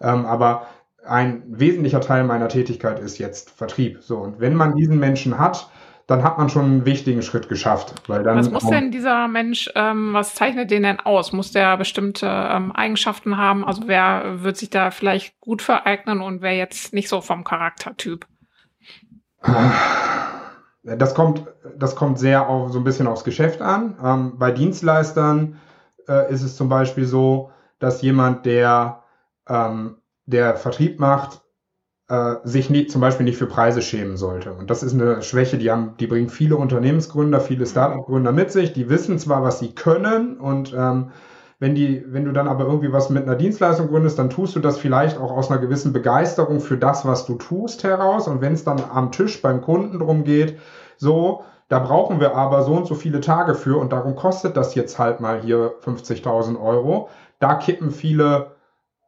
[0.00, 0.68] ähm, aber
[1.04, 3.98] ein wesentlicher Teil meiner Tätigkeit ist jetzt Vertrieb.
[4.02, 5.68] So, und wenn man diesen Menschen hat,
[6.12, 7.94] dann hat man schon einen wichtigen Schritt geschafft.
[8.06, 11.32] Weil dann was muss denn dieser Mensch, ähm, was zeichnet den denn aus?
[11.32, 13.64] Muss der bestimmte ähm, Eigenschaften haben?
[13.64, 18.26] Also wer wird sich da vielleicht gut vereignen und wer jetzt nicht so vom Charaktertyp?
[20.82, 21.46] Das kommt,
[21.78, 23.96] das kommt sehr auf, so ein bisschen aufs Geschäft an.
[24.04, 25.58] Ähm, bei Dienstleistern
[26.08, 29.02] äh, ist es zum Beispiel so, dass jemand, der,
[29.48, 29.96] ähm,
[30.26, 31.40] der Vertrieb macht,
[32.12, 34.52] äh, sich nie, zum Beispiel nicht für Preise schämen sollte.
[34.52, 38.74] Und das ist eine Schwäche, die, haben, die bringt viele Unternehmensgründer, viele Startup-Gründer mit sich.
[38.74, 41.10] Die wissen zwar, was sie können und ähm,
[41.58, 44.60] wenn, die, wenn du dann aber irgendwie was mit einer Dienstleistung gründest, dann tust du
[44.60, 48.28] das vielleicht auch aus einer gewissen Begeisterung für das, was du tust, heraus.
[48.28, 50.58] Und wenn es dann am Tisch beim Kunden drum geht,
[50.98, 54.74] so, da brauchen wir aber so und so viele Tage für und darum kostet das
[54.74, 57.08] jetzt halt mal hier 50.000 Euro.
[57.38, 58.56] Da kippen viele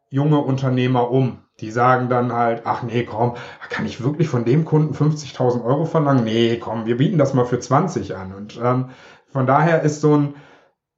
[0.08, 1.43] junge Unternehmer um.
[1.60, 3.34] Die sagen dann halt, ach nee, komm,
[3.68, 6.24] kann ich wirklich von dem Kunden 50.000 Euro verlangen?
[6.24, 8.34] Nee, komm, wir bieten das mal für 20 an.
[8.34, 8.90] Und ähm,
[9.28, 10.34] von daher ist so ein,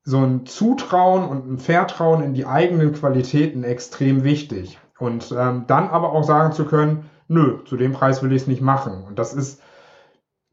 [0.03, 4.79] so ein Zutrauen und ein Vertrauen in die eigenen Qualitäten extrem wichtig.
[4.99, 8.49] Und ähm, dann aber auch sagen zu können, nö, zu dem Preis will ich es
[8.49, 9.05] nicht machen.
[9.05, 9.61] Und das ist,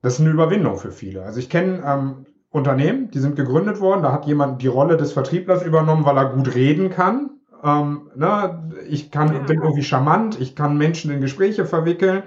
[0.02, 1.24] das ist eine Überwindung für viele.
[1.24, 5.14] Also ich kenne ähm, Unternehmen, die sind gegründet worden, da hat jemand die Rolle des
[5.14, 7.33] Vertrieblers übernommen, weil er gut reden kann
[7.64, 9.40] ähm, ne, ich kann, ja.
[9.40, 12.24] bin irgendwie charmant, ich kann Menschen in Gespräche verwickeln.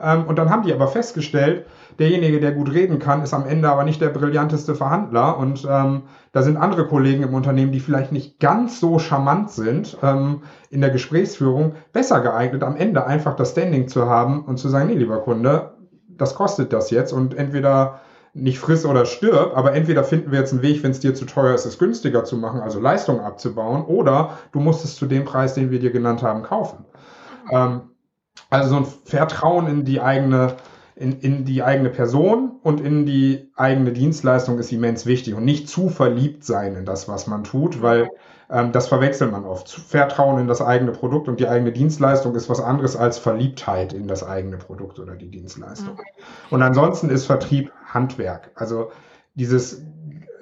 [0.00, 1.66] Ähm, und dann haben die aber festgestellt,
[1.98, 5.36] derjenige, der gut reden kann, ist am Ende aber nicht der brillanteste Verhandler.
[5.36, 9.96] Und ähm, da sind andere Kollegen im Unternehmen, die vielleicht nicht ganz so charmant sind
[10.02, 14.68] ähm, in der Gesprächsführung, besser geeignet, am Ende einfach das Standing zu haben und zu
[14.68, 15.72] sagen, nee, lieber Kunde,
[16.08, 17.12] das kostet das jetzt.
[17.12, 18.00] Und entweder
[18.34, 21.24] nicht friss oder stirb, aber entweder finden wir jetzt einen Weg, wenn es dir zu
[21.24, 25.24] teuer ist, es günstiger zu machen, also Leistung abzubauen, oder du musst es zu dem
[25.24, 26.84] Preis, den wir dir genannt haben, kaufen.
[27.50, 27.82] Ähm,
[28.50, 30.56] also so ein Vertrauen in die eigene,
[30.94, 35.68] in, in die eigene Person und in die eigene Dienstleistung ist immens wichtig und nicht
[35.68, 38.08] zu verliebt sein in das, was man tut, weil
[38.48, 39.68] das verwechselt man oft.
[39.68, 44.08] Vertrauen in das eigene Produkt und die eigene Dienstleistung ist was anderes als Verliebtheit in
[44.08, 45.94] das eigene Produkt oder die Dienstleistung.
[45.94, 46.00] Mhm.
[46.50, 48.50] Und ansonsten ist Vertrieb Handwerk.
[48.54, 48.90] Also
[49.34, 49.82] dieses,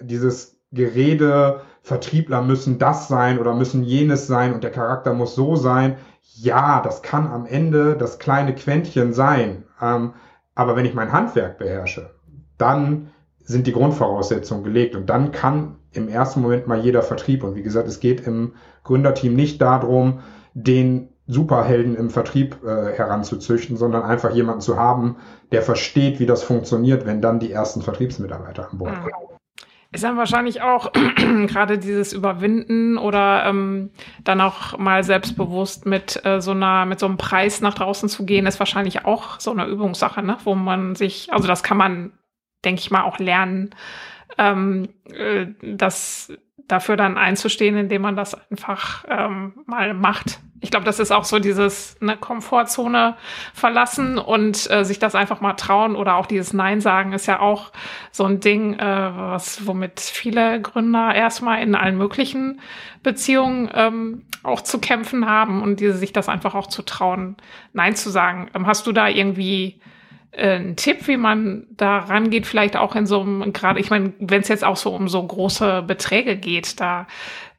[0.01, 5.57] dieses Gerede, Vertriebler müssen das sein oder müssen jenes sein und der Charakter muss so
[5.57, 5.97] sein.
[6.35, 9.64] Ja, das kann am Ende das kleine Quäntchen sein.
[9.81, 10.14] Ähm,
[10.55, 12.11] aber wenn ich mein Handwerk beherrsche,
[12.57, 13.11] dann
[13.46, 17.42] sind die Grundvoraussetzungen gelegt und dann kann im ersten Moment mal jeder Vertrieb.
[17.42, 18.54] Und wie gesagt, es geht im
[18.85, 20.20] Gründerteam nicht darum,
[20.52, 25.16] den Superhelden im Vertrieb äh, heranzuzüchten, sondern einfach jemanden zu haben,
[25.52, 29.37] der versteht, wie das funktioniert, wenn dann die ersten Vertriebsmitarbeiter an Bord kommen.
[29.92, 30.92] Ist dann wahrscheinlich auch
[31.46, 33.90] gerade dieses Überwinden oder ähm,
[34.24, 38.26] dann auch mal selbstbewusst mit äh, so einer, mit so einem Preis nach draußen zu
[38.26, 40.37] gehen, ist wahrscheinlich auch so eine Übungssache, ne?
[40.44, 42.12] wo man sich, also das kann man,
[42.64, 43.75] denke ich mal, auch lernen,
[44.38, 46.33] ähm, äh, das
[46.69, 50.40] dafür dann einzustehen, indem man das einfach ähm, mal macht.
[50.61, 53.16] Ich glaube, das ist auch so dieses eine Komfortzone
[53.53, 57.40] verlassen und äh, sich das einfach mal trauen oder auch dieses Nein sagen ist ja
[57.40, 57.73] auch
[58.11, 62.61] so ein Ding, äh, was womit viele Gründer erstmal in allen möglichen
[63.03, 67.37] Beziehungen ähm, auch zu kämpfen haben und diese sich das einfach auch zu trauen,
[67.73, 68.51] Nein zu sagen.
[68.55, 69.81] Ähm, hast du da irgendwie
[70.37, 74.42] ein Tipp, wie man da rangeht, vielleicht auch in so einem, gerade, ich meine, wenn
[74.42, 77.07] es jetzt auch so um so große Beträge geht, da,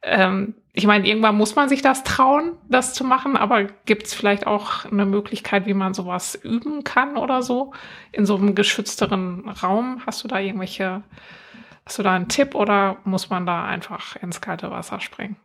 [0.02, 4.14] ähm, ich meine, irgendwann muss man sich das trauen, das zu machen, aber gibt es
[4.14, 7.72] vielleicht auch eine Möglichkeit, wie man sowas üben kann oder so,
[8.12, 10.02] in so einem geschützteren Raum?
[10.06, 11.02] Hast du da irgendwelche,
[11.84, 15.36] hast du da einen Tipp oder muss man da einfach ins kalte Wasser springen?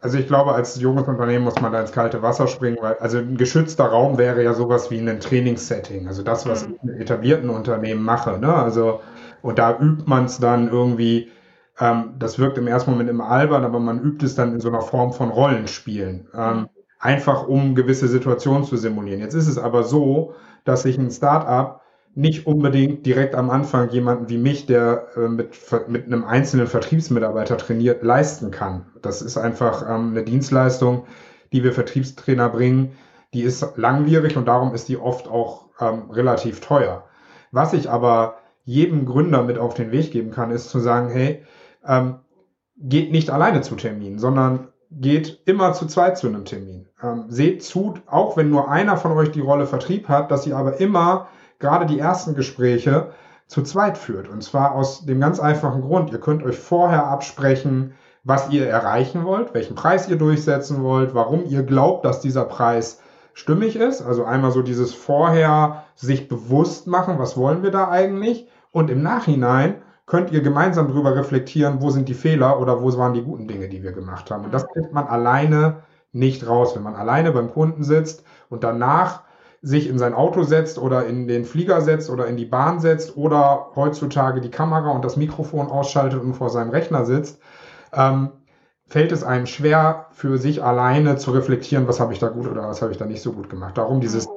[0.00, 3.18] Also ich glaube, als junges Unternehmen muss man da ins kalte Wasser springen, weil also
[3.18, 6.08] ein geschützter Raum wäre ja sowas wie ein Trainingssetting.
[6.08, 6.74] Also das, was mhm.
[6.74, 8.38] ich in etablierten Unternehmen mache.
[8.38, 8.52] Ne?
[8.52, 9.00] Also
[9.42, 11.30] und da übt man es dann irgendwie.
[11.78, 14.68] Ähm, das wirkt im ersten Moment immer albern, aber man übt es dann in so
[14.68, 16.28] einer Form von Rollenspielen.
[16.32, 16.68] Ähm, mhm.
[17.00, 19.20] einfach um gewisse Situationen zu simulieren.
[19.20, 21.80] Jetzt ist es aber so, dass sich ein Startup
[22.14, 25.56] nicht unbedingt direkt am Anfang jemanden wie mich, der äh, mit,
[25.88, 28.86] mit einem einzelnen Vertriebsmitarbeiter trainiert, leisten kann.
[29.02, 31.06] Das ist einfach ähm, eine Dienstleistung,
[31.52, 32.92] die wir Vertriebstrainer bringen,
[33.32, 37.04] die ist langwierig und darum ist die oft auch ähm, relativ teuer.
[37.50, 41.44] Was ich aber jedem Gründer mit auf den Weg geben kann, ist zu sagen, hey,
[41.86, 42.20] ähm,
[42.76, 46.86] geht nicht alleine zu Terminen, sondern geht immer zu zweit zu einem Termin.
[47.28, 50.80] Seht zu, auch wenn nur einer von euch die Rolle Vertrieb hat, dass ihr aber
[50.80, 53.10] immer gerade die ersten Gespräche
[53.46, 54.28] zu zweit führt.
[54.28, 59.24] Und zwar aus dem ganz einfachen Grund, ihr könnt euch vorher absprechen, was ihr erreichen
[59.24, 63.00] wollt, welchen Preis ihr durchsetzen wollt, warum ihr glaubt, dass dieser Preis
[63.34, 64.02] stimmig ist.
[64.02, 68.48] Also einmal so dieses vorher sich bewusst machen, was wollen wir da eigentlich?
[68.70, 73.14] Und im Nachhinein könnt ihr gemeinsam darüber reflektieren, wo sind die Fehler oder wo waren
[73.14, 74.44] die guten Dinge, die wir gemacht haben.
[74.44, 79.22] Und das kriegt man alleine nicht raus, wenn man alleine beim Kunden sitzt und danach
[79.64, 83.16] sich in sein Auto setzt oder in den Flieger setzt oder in die Bahn setzt
[83.16, 87.40] oder heutzutage die Kamera und das Mikrofon ausschaltet und vor seinem Rechner sitzt,
[87.94, 88.28] ähm,
[88.86, 92.68] fällt es einem schwer, für sich alleine zu reflektieren, was habe ich da gut oder
[92.68, 93.78] was habe ich da nicht so gut gemacht.
[93.78, 94.28] Darum dieses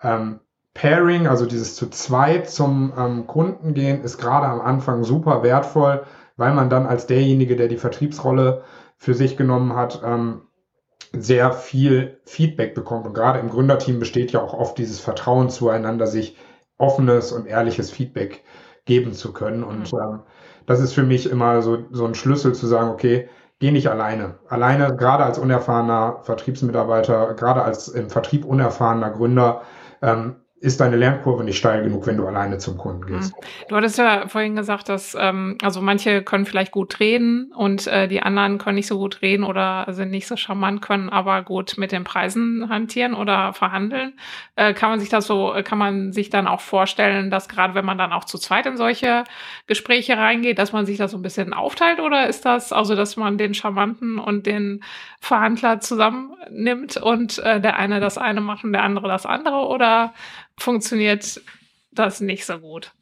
[0.00, 0.38] ähm,
[0.74, 6.04] Pairing, also dieses zu zweit zum ähm, Kunden gehen, ist gerade am Anfang super wertvoll,
[6.36, 8.62] weil man dann als derjenige, der die Vertriebsrolle
[8.96, 10.42] für sich genommen hat, ähm,
[11.12, 13.06] sehr viel Feedback bekommt.
[13.06, 16.36] Und gerade im Gründerteam besteht ja auch oft dieses Vertrauen zueinander, sich
[16.76, 18.42] offenes und ehrliches Feedback
[18.84, 19.64] geben zu können.
[19.64, 19.98] Und mhm.
[19.98, 20.20] ähm,
[20.66, 24.38] das ist für mich immer so, so ein Schlüssel zu sagen, okay, geh nicht alleine.
[24.48, 29.62] Alleine, gerade als unerfahrener Vertriebsmitarbeiter, gerade als im Vertrieb unerfahrener Gründer,
[30.02, 33.32] ähm, ist deine Lernkurve nicht steil genug, wenn du alleine zum Kunden gehst.
[33.32, 33.46] Mhm.
[33.68, 38.08] Du hattest ja vorhin gesagt, dass ähm, also manche können vielleicht gut reden und äh,
[38.08, 41.76] die anderen können nicht so gut reden oder sind nicht so charmant, können aber gut
[41.78, 44.14] mit den Preisen hantieren oder verhandeln.
[44.56, 47.84] Äh, kann man sich das so, kann man sich dann auch vorstellen, dass gerade wenn
[47.84, 49.24] man dann auch zu zweit in solche
[49.68, 53.16] Gespräche reingeht, dass man sich das so ein bisschen aufteilt oder ist das also, dass
[53.16, 54.82] man den Charmanten und den
[55.20, 60.12] Verhandler zusammennimmt und äh, der eine das eine macht und der andere das andere oder
[60.58, 61.40] funktioniert
[61.92, 62.92] das nicht so gut.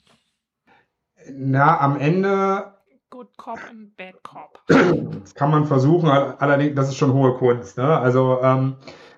[1.33, 2.73] Na, am Ende.
[3.11, 4.63] Good Cop und Bad Cop.
[4.67, 7.79] Das kann man versuchen, allerdings, das ist schon hohe Kunst.
[7.79, 7.99] Ne?
[7.99, 8.77] Also, ähm,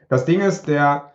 [0.09, 1.13] das Ding ist, der,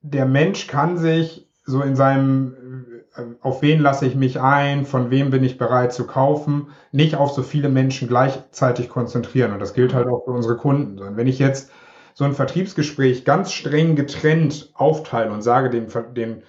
[0.00, 5.10] der Mensch kann sich so in seinem, äh, auf wen lasse ich mich ein, von
[5.10, 9.52] wem bin ich bereit zu kaufen, nicht auf so viele Menschen gleichzeitig konzentrieren.
[9.52, 10.98] Und das gilt halt auch für unsere Kunden.
[10.98, 11.70] Und wenn ich jetzt
[12.14, 16.42] so ein Vertriebsgespräch ganz streng getrennt aufteile und sage, den, den,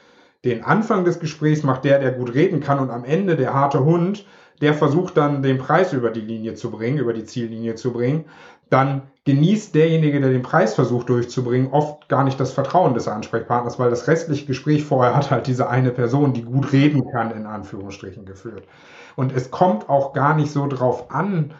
[0.43, 3.84] den Anfang des Gesprächs macht der, der gut reden kann und am Ende der harte
[3.84, 4.26] Hund,
[4.62, 8.26] der versucht dann den Preis über die Linie zu bringen, über die Ziellinie zu bringen,
[8.69, 13.80] dann genießt derjenige, der den Preis versucht durchzubringen, oft gar nicht das Vertrauen des Ansprechpartners,
[13.80, 17.45] weil das restliche Gespräch vorher hat halt diese eine Person, die gut reden kann, in
[17.45, 18.67] Anführungsstrichen geführt.
[19.15, 21.54] Und es kommt auch gar nicht so drauf an,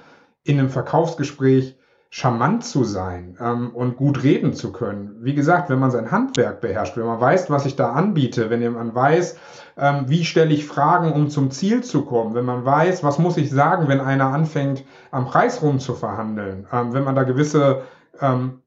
[0.44, 1.78] in einem Verkaufsgespräch
[2.16, 5.16] charmant zu sein ähm, und gut reden zu können.
[5.22, 8.72] Wie gesagt, wenn man sein Handwerk beherrscht, wenn man weiß, was ich da anbiete, wenn
[8.72, 9.36] man weiß,
[9.78, 13.38] ähm, wie stelle ich Fragen, um zum Ziel zu kommen, wenn man weiß, was muss
[13.38, 17.82] ich sagen, wenn einer anfängt, am Preis rum zu verhandeln, ähm, wenn man da gewisse
[18.22, 18.62] ähm,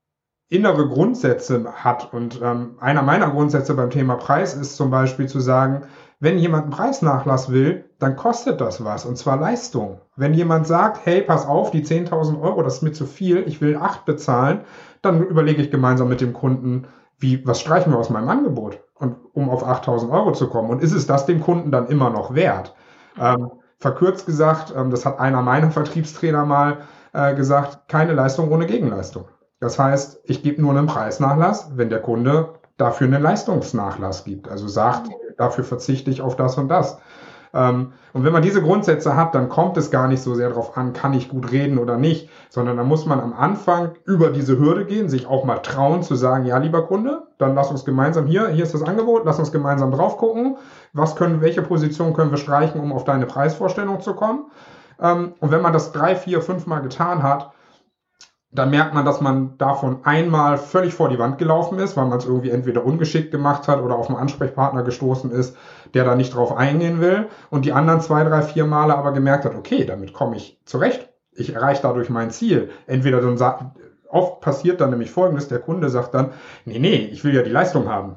[0.49, 2.13] innere Grundsätze hat.
[2.13, 5.83] Und ähm, einer meiner Grundsätze beim Thema Preis ist zum Beispiel zu sagen,
[6.19, 10.01] wenn jemand einen Preisnachlass will, dann kostet das was und zwar Leistung.
[10.17, 13.61] Wenn jemand sagt, hey, pass auf, die 10.000 Euro, das ist mir zu viel, ich
[13.61, 14.61] will 8 bezahlen,
[15.03, 16.87] dann überlege ich gemeinsam mit dem Kunden,
[17.19, 20.71] wie, was streichen wir aus meinem Angebot, und, um auf 8.000 Euro zu kommen.
[20.71, 22.75] Und ist es das dem Kunden dann immer noch wert?
[23.19, 26.79] Ähm, verkürzt gesagt, ähm, das hat einer meiner Vertriebstrainer mal
[27.13, 29.27] äh, gesagt, keine Leistung ohne Gegenleistung.
[29.61, 34.49] Das heißt, ich gebe nur einen Preisnachlass, wenn der Kunde dafür einen Leistungsnachlass gibt.
[34.49, 36.99] Also sagt, dafür verzichte ich auf das und das.
[37.55, 40.77] Ähm, und wenn man diese Grundsätze hat, dann kommt es gar nicht so sehr darauf
[40.77, 44.59] an, kann ich gut reden oder nicht, sondern dann muss man am Anfang über diese
[44.59, 48.27] Hürde gehen, sich auch mal trauen zu sagen, ja, lieber Kunde, dann lass uns gemeinsam
[48.27, 50.57] hier, hier ist das Angebot, lass uns gemeinsam drauf gucken,
[50.93, 54.47] was können, welche Position können wir streichen, um auf deine Preisvorstellung zu kommen.
[55.01, 57.53] Ähm, und wenn man das drei, vier, fünf Mal getan hat,
[58.53, 62.19] dann merkt man, dass man davon einmal völlig vor die Wand gelaufen ist, weil man
[62.19, 65.57] es irgendwie entweder ungeschickt gemacht hat oder auf einen Ansprechpartner gestoßen ist,
[65.95, 67.27] der da nicht drauf eingehen will.
[67.51, 71.11] Und die anderen zwei, drei, vier Male aber gemerkt hat, okay, damit komme ich zurecht.
[71.33, 72.71] Ich erreiche dadurch mein Ziel.
[72.87, 73.73] Entweder dann
[74.09, 76.31] oft passiert dann nämlich Folgendes, der Kunde sagt dann,
[76.65, 78.17] nee, nee, ich will ja die Leistung haben.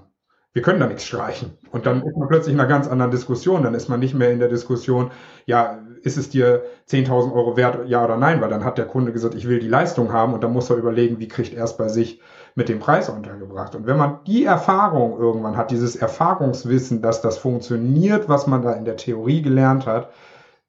[0.53, 1.57] Wir können da nichts streichen.
[1.71, 3.63] Und dann ist man plötzlich in einer ganz anderen Diskussion.
[3.63, 5.11] Dann ist man nicht mehr in der Diskussion,
[5.45, 8.41] ja, ist es dir 10.000 Euro wert, ja oder nein?
[8.41, 10.77] Weil dann hat der Kunde gesagt, ich will die Leistung haben und dann muss er
[10.77, 12.21] überlegen, wie kriegt er es bei sich
[12.55, 13.75] mit dem Preis untergebracht.
[13.75, 18.73] Und wenn man die Erfahrung irgendwann hat, dieses Erfahrungswissen, dass das funktioniert, was man da
[18.73, 20.11] in der Theorie gelernt hat,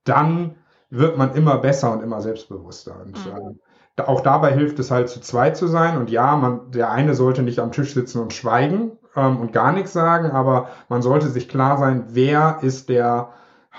[0.05, 0.57] dann
[0.90, 2.97] wird man immer besser und immer selbstbewusster.
[3.05, 3.59] Und mhm.
[3.97, 5.97] äh, auch dabei hilft es halt zu zweit zu sein.
[5.97, 9.73] Und ja, man, der eine sollte nicht am Tisch sitzen und schweigen ähm, und gar
[9.73, 13.31] nichts sagen, aber man sollte sich klar sein, wer ist der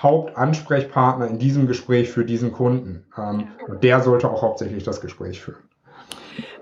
[0.02, 3.04] Hauptansprechpartner in diesem Gespräch für diesen Kunden.
[3.16, 5.62] Ähm, und der sollte auch hauptsächlich das Gespräch führen.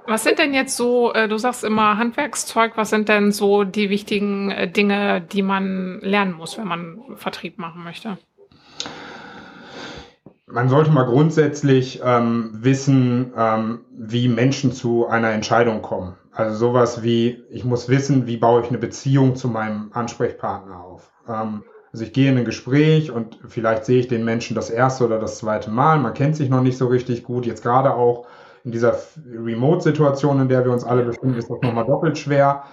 [0.07, 3.90] Was sind denn jetzt so, äh, du sagst immer Handwerkszeug, was sind denn so die
[3.90, 8.18] wichtigen äh, Dinge, die man lernen muss, wenn man Vertrieb machen möchte?
[10.46, 16.16] Man sollte mal grundsätzlich ähm, wissen, ähm, wie Menschen zu einer Entscheidung kommen.
[16.33, 21.12] Also sowas wie, ich muss wissen, wie baue ich eine Beziehung zu meinem Ansprechpartner auf.
[21.29, 25.05] Ähm, also ich gehe in ein Gespräch und vielleicht sehe ich den Menschen das erste
[25.05, 25.98] oder das zweite Mal.
[25.98, 27.46] Man kennt sich noch nicht so richtig gut.
[27.46, 28.26] Jetzt gerade auch
[28.64, 32.64] in dieser Remote-Situation, in der wir uns alle befinden, ist das nochmal doppelt schwer.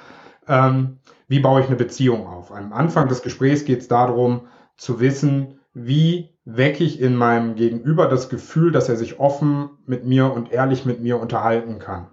[0.48, 2.52] Ähm, wie baue ich eine Beziehung auf?
[2.52, 4.42] Am Anfang des Gesprächs geht es darum,
[4.76, 10.06] zu wissen, wie wecke ich in meinem Gegenüber das Gefühl, dass er sich offen mit
[10.06, 12.08] mir und ehrlich mit mir unterhalten kann.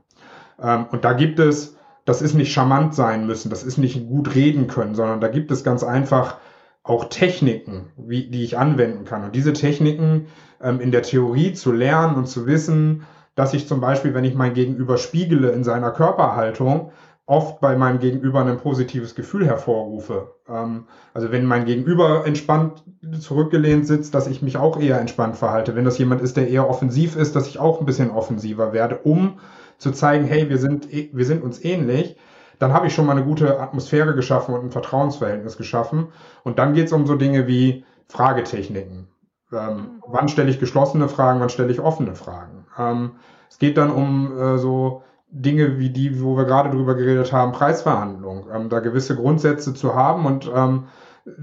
[0.61, 4.35] Ähm, und da gibt es, das ist nicht charmant sein müssen, das ist nicht gut
[4.35, 6.39] reden können, sondern da gibt es ganz einfach
[6.85, 9.25] auch Techniken, wie, die ich anwenden kann.
[9.25, 10.27] Und diese Techniken
[10.63, 14.35] ähm, in der Theorie zu lernen und zu wissen, dass ich zum Beispiel, wenn ich
[14.35, 16.93] mein Gegenüber spiegele in seiner Körperhaltung,
[17.27, 20.35] oft bei meinem Gegenüber ein positives Gefühl hervorrufe.
[20.47, 22.85] Ähm, also wenn mein Gegenüber entspannt
[23.19, 25.75] zurückgelehnt sitzt, dass ich mich auch eher entspannt verhalte.
[25.75, 28.99] Wenn das jemand ist, der eher offensiv ist, dass ich auch ein bisschen offensiver werde,
[28.99, 29.39] um
[29.79, 32.17] zu zeigen, hey, wir sind, wir sind uns ähnlich.
[32.65, 36.09] Dann habe ich schon mal eine gute Atmosphäre geschaffen und ein Vertrauensverhältnis geschaffen.
[36.45, 39.07] Und dann geht es um so Dinge wie Fragetechniken.
[39.53, 42.65] Ähm, wann stelle ich geschlossene Fragen, wann stelle ich offene Fragen?
[42.79, 43.17] Ähm,
[43.51, 47.53] es geht dann um äh, so Dinge wie die, wo wir gerade drüber geredet haben,
[47.53, 50.85] Preisverhandlungen, ähm, da gewisse Grundsätze zu haben und ähm,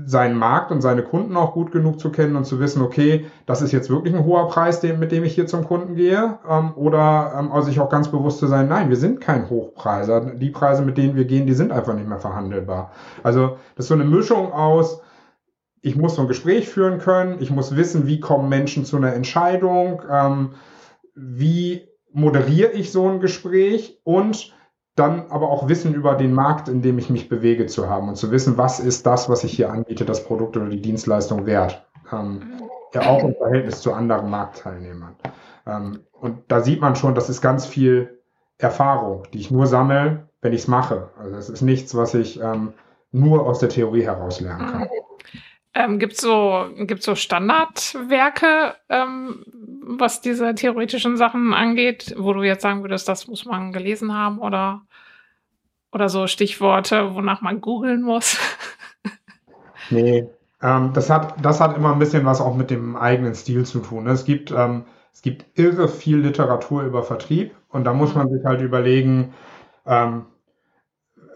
[0.05, 3.63] seinen Markt und seine Kunden auch gut genug zu kennen und zu wissen, okay, das
[3.63, 6.73] ist jetzt wirklich ein hoher Preis, den, mit dem ich hier zum Kunden gehe, ähm,
[6.75, 10.35] oder ähm, also sich auch ganz bewusst zu sein, nein, wir sind kein Hochpreiser.
[10.35, 12.91] Die Preise, mit denen wir gehen, die sind einfach nicht mehr verhandelbar.
[13.23, 15.01] Also das ist so eine Mischung aus,
[15.81, 19.15] ich muss so ein Gespräch führen können, ich muss wissen, wie kommen Menschen zu einer
[19.15, 20.51] Entscheidung, ähm,
[21.15, 24.53] wie moderiere ich so ein Gespräch und
[25.01, 28.15] dann aber auch Wissen über den Markt, in dem ich mich bewege, zu haben und
[28.15, 31.85] zu wissen, was ist das, was ich hier anbiete, das Produkt oder die Dienstleistung wert.
[32.11, 32.53] Ähm,
[32.93, 35.15] ja, auch im Verhältnis zu anderen Marktteilnehmern.
[35.65, 38.19] Ähm, und da sieht man schon, das ist ganz viel
[38.57, 41.09] Erfahrung, die ich nur sammle, wenn ich es mache.
[41.17, 42.73] Also es ist nichts, was ich ähm,
[43.11, 44.89] nur aus der Theorie heraus lernen kann.
[45.73, 49.45] Ähm, Gibt es so, gibt's so Standardwerke, ähm,
[49.83, 54.39] was diese theoretischen Sachen angeht, wo du jetzt sagen würdest, das muss man gelesen haben
[54.39, 54.81] oder,
[55.91, 58.37] oder so Stichworte, wonach man googeln muss?
[59.89, 60.27] nee,
[60.61, 63.79] ähm, das, hat, das hat immer ein bisschen was auch mit dem eigenen Stil zu
[63.79, 64.07] tun.
[64.07, 68.45] Es gibt, ähm, es gibt irre viel Literatur über Vertrieb und da muss man sich
[68.45, 69.33] halt überlegen,
[69.85, 70.25] ähm,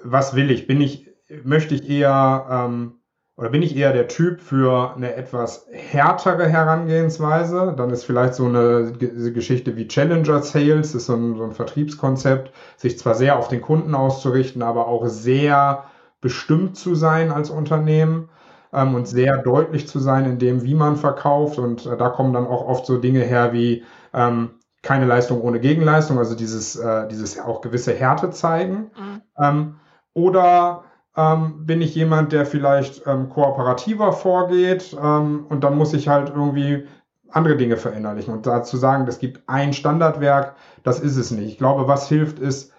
[0.03, 0.67] was will ich?
[0.67, 1.09] Bin ich,
[1.43, 2.99] möchte ich eher ähm,
[3.37, 7.73] oder bin ich eher der Typ für eine etwas härtere Herangehensweise?
[7.75, 11.51] Dann ist vielleicht so eine Geschichte wie Challenger Sales, das ist so ein, so ein
[11.51, 15.83] Vertriebskonzept, sich zwar sehr auf den Kunden auszurichten, aber auch sehr
[16.21, 18.29] bestimmt zu sein als Unternehmen
[18.71, 21.59] ähm, und sehr deutlich zu sein in dem, wie man verkauft.
[21.59, 25.59] Und äh, da kommen dann auch oft so Dinge her wie ähm, keine Leistung ohne
[25.59, 28.91] Gegenleistung, also dieses, äh, dieses auch gewisse Härte zeigen.
[28.97, 29.21] Mhm.
[29.37, 29.75] Ähm,
[30.13, 30.85] oder
[31.17, 36.29] ähm, bin ich jemand, der vielleicht ähm, kooperativer vorgeht ähm, und dann muss ich halt
[36.29, 36.85] irgendwie
[37.29, 38.33] andere Dinge verinnerlichen.
[38.33, 41.47] Und dazu sagen, es gibt ein Standardwerk, das ist es nicht.
[41.47, 42.71] Ich glaube, was hilft, ist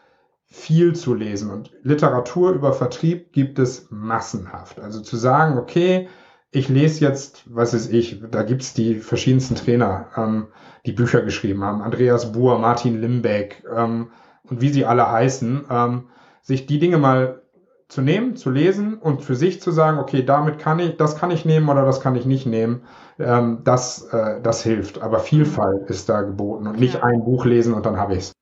[0.46, 1.50] viel zu lesen.
[1.50, 4.80] Und Literatur über Vertrieb gibt es massenhaft.
[4.80, 6.08] Also zu sagen, okay,
[6.50, 10.46] ich lese jetzt, was ist ich, da gibt's die verschiedensten Trainer, ähm,
[10.86, 11.82] die Bücher geschrieben haben.
[11.82, 14.10] Andreas Buhr, Martin Limbeck ähm,
[14.44, 16.04] und wie sie alle heißen, ähm,
[16.40, 17.42] sich die Dinge mal
[17.88, 21.30] zu nehmen, zu lesen und für sich zu sagen, okay, damit kann ich, das kann
[21.30, 22.82] ich nehmen oder das kann ich nicht nehmen,
[23.18, 25.02] ähm, das, äh, das hilft.
[25.02, 27.02] Aber Vielfalt ist da geboten und nicht ja.
[27.04, 28.32] ein Buch lesen und dann habe ich es.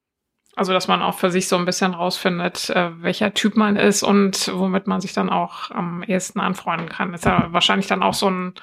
[0.56, 4.02] Also, dass man auch für sich so ein bisschen rausfindet, äh, welcher Typ man ist
[4.02, 7.12] und womit man sich dann auch am ehesten anfreunden kann.
[7.12, 8.54] Ist ja wahrscheinlich dann auch so ein,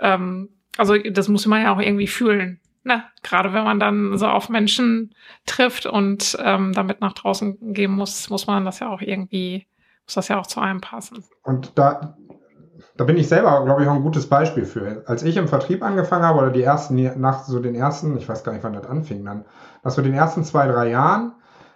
[0.00, 2.60] ähm, also das muss man ja auch irgendwie fühlen.
[2.82, 3.04] Ne?
[3.22, 5.14] Gerade wenn man dann so auf Menschen
[5.44, 9.66] trifft und ähm, damit nach draußen gehen muss, muss man das ja auch irgendwie
[10.08, 11.22] muss das ja auch zu einem passen.
[11.44, 12.16] Und da,
[12.96, 15.04] da bin ich selber, glaube ich, auch ein gutes Beispiel für.
[15.06, 18.42] Als ich im Vertrieb angefangen habe, oder die ersten, nach so den ersten, ich weiß
[18.42, 19.44] gar nicht, wann das anfing dann,
[19.84, 21.34] nach so den ersten zwei, drei Jahren,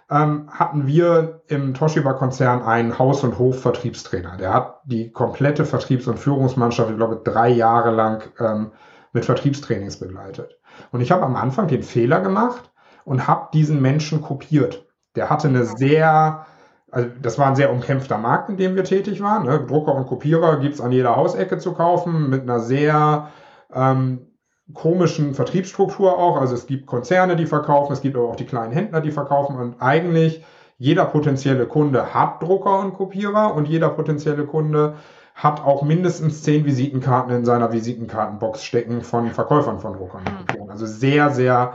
[0.09, 4.37] ähm, hatten wir im Toshiba-Konzern einen Haus- und Hof-Vertriebstrainer.
[4.37, 8.71] Der hat die komplette Vertriebs- und Führungsmannschaft, ich glaube, drei Jahre lang ähm,
[9.13, 10.59] mit Vertriebstrainings begleitet.
[10.91, 12.73] Und ich habe am Anfang den Fehler gemacht,
[13.05, 14.85] und habe diesen Menschen kopiert.
[15.15, 16.45] Der hatte eine sehr,
[16.93, 19.45] also das war ein sehr umkämpfter Markt, in dem wir tätig waren.
[19.45, 19.65] Ne?
[19.67, 23.29] Drucker und Kopierer gibt's an jeder Hausecke zu kaufen mit einer sehr
[23.73, 24.27] ähm,
[24.75, 26.39] komischen Vertriebsstruktur auch.
[26.39, 29.55] Also es gibt Konzerne, die verkaufen, es gibt aber auch die kleinen Händler, die verkaufen
[29.57, 30.45] und eigentlich
[30.77, 34.93] jeder potenzielle Kunde hat Drucker und Kopierer und jeder potenzielle Kunde
[35.33, 40.45] hat auch mindestens zehn Visitenkarten in seiner Visitenkartenbox stecken von Verkäufern von Druckern und hm.
[40.45, 40.69] Kopieren.
[40.69, 41.73] Also sehr, sehr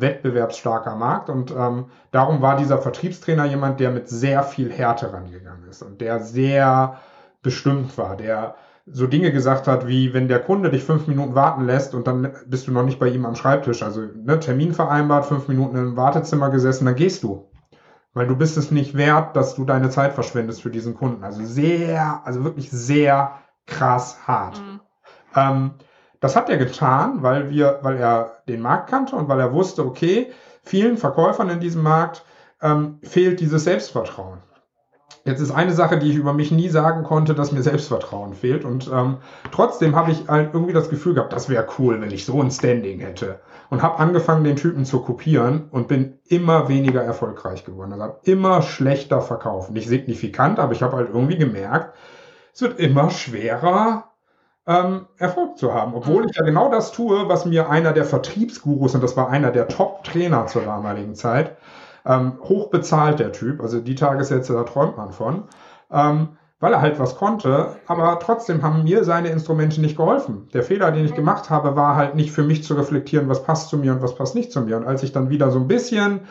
[0.00, 5.68] wettbewerbsstarker Markt und ähm, darum war dieser Vertriebstrainer jemand, der mit sehr viel Härte rangegangen
[5.68, 6.98] ist und der sehr
[7.42, 8.54] bestimmt war, der
[8.90, 12.32] so Dinge gesagt hat, wie wenn der Kunde dich fünf Minuten warten lässt und dann
[12.46, 15.96] bist du noch nicht bei ihm am Schreibtisch, also ne, Termin vereinbart, fünf Minuten im
[15.96, 17.50] Wartezimmer gesessen, dann gehst du.
[18.14, 21.22] Weil du bist es nicht wert, dass du deine Zeit verschwendest für diesen Kunden.
[21.22, 23.32] Also sehr, also wirklich sehr
[23.66, 24.60] krass hart.
[24.60, 24.80] Mhm.
[25.36, 25.70] Ähm,
[26.20, 29.84] das hat er getan, weil wir, weil er den Markt kannte und weil er wusste,
[29.84, 30.30] okay,
[30.62, 32.24] vielen Verkäufern in diesem Markt
[32.60, 34.38] ähm, fehlt dieses Selbstvertrauen.
[35.24, 38.64] Jetzt ist eine Sache, die ich über mich nie sagen konnte, dass mir Selbstvertrauen fehlt.
[38.64, 39.18] Und ähm,
[39.52, 42.50] trotzdem habe ich halt irgendwie das Gefühl gehabt, das wäre cool, wenn ich so ein
[42.50, 43.40] Standing hätte.
[43.68, 47.92] Und habe angefangen, den Typen zu kopieren und bin immer weniger erfolgreich geworden.
[47.92, 49.70] Also habe immer schlechter verkauft.
[49.70, 51.94] Nicht signifikant, aber ich habe halt irgendwie gemerkt,
[52.54, 54.07] es wird immer schwerer,
[54.68, 55.94] ähm, Erfolg zu haben.
[55.94, 59.50] Obwohl ich ja genau das tue, was mir einer der Vertriebsgurus, und das war einer
[59.50, 61.56] der Top-Trainer zur damaligen Zeit,
[62.04, 63.60] ähm, hochbezahlt, der Typ.
[63.62, 65.44] Also die Tagessätze, da träumt man von.
[65.90, 70.48] Ähm, weil er halt was konnte, aber trotzdem haben mir seine Instrumente nicht geholfen.
[70.52, 73.68] Der Fehler, den ich gemacht habe, war halt nicht für mich zu reflektieren, was passt
[73.68, 74.76] zu mir und was passt nicht zu mir.
[74.76, 76.22] Und als ich dann wieder so ein bisschen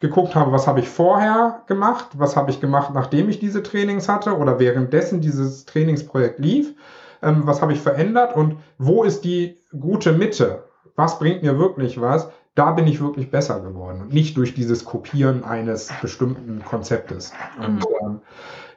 [0.00, 4.08] geguckt habe, was habe ich vorher gemacht, was habe ich gemacht, nachdem ich diese Trainings
[4.08, 6.74] hatte oder währenddessen dieses Trainingsprojekt lief,
[7.22, 10.64] ähm, was habe ich verändert und wo ist die gute Mitte?
[10.94, 12.30] Was bringt mir wirklich was?
[12.56, 17.32] da bin ich wirklich besser geworden und nicht durch dieses Kopieren eines bestimmten Konzeptes.
[17.58, 17.84] Und mhm.
[18.00, 18.20] ähm,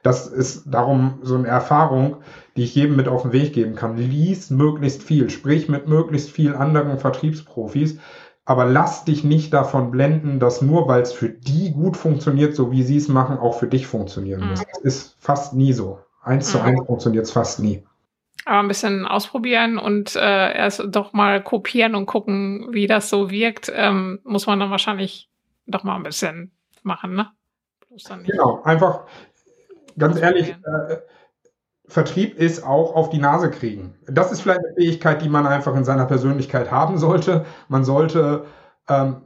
[0.04, 2.18] das ist darum so eine Erfahrung,
[2.56, 3.98] die ich jedem mit auf den Weg geben kann.
[3.98, 8.00] Lies möglichst viel, sprich mit möglichst viel anderen Vertriebsprofis,
[8.44, 12.72] aber lass dich nicht davon blenden, dass nur weil es für die gut funktioniert, so
[12.72, 14.60] wie sie es machen, auch für dich funktionieren muss.
[14.60, 14.66] Mhm.
[14.74, 16.00] Das ist fast nie so.
[16.22, 16.52] Eins mhm.
[16.52, 17.84] zu eins funktioniert es fast nie
[18.50, 23.30] aber ein bisschen ausprobieren und äh, erst doch mal kopieren und gucken, wie das so
[23.30, 25.30] wirkt, ähm, muss man dann wahrscheinlich
[25.68, 26.52] doch mal ein bisschen
[26.84, 27.30] machen, ne?
[28.26, 29.02] Genau, einfach
[29.98, 30.98] ganz ehrlich, äh,
[31.88, 33.96] Vertrieb ist auch auf die Nase kriegen.
[34.06, 37.46] Das ist vielleicht eine Fähigkeit, die man einfach in seiner Persönlichkeit haben sollte.
[37.68, 38.46] Man sollte
[38.88, 39.22] ähm,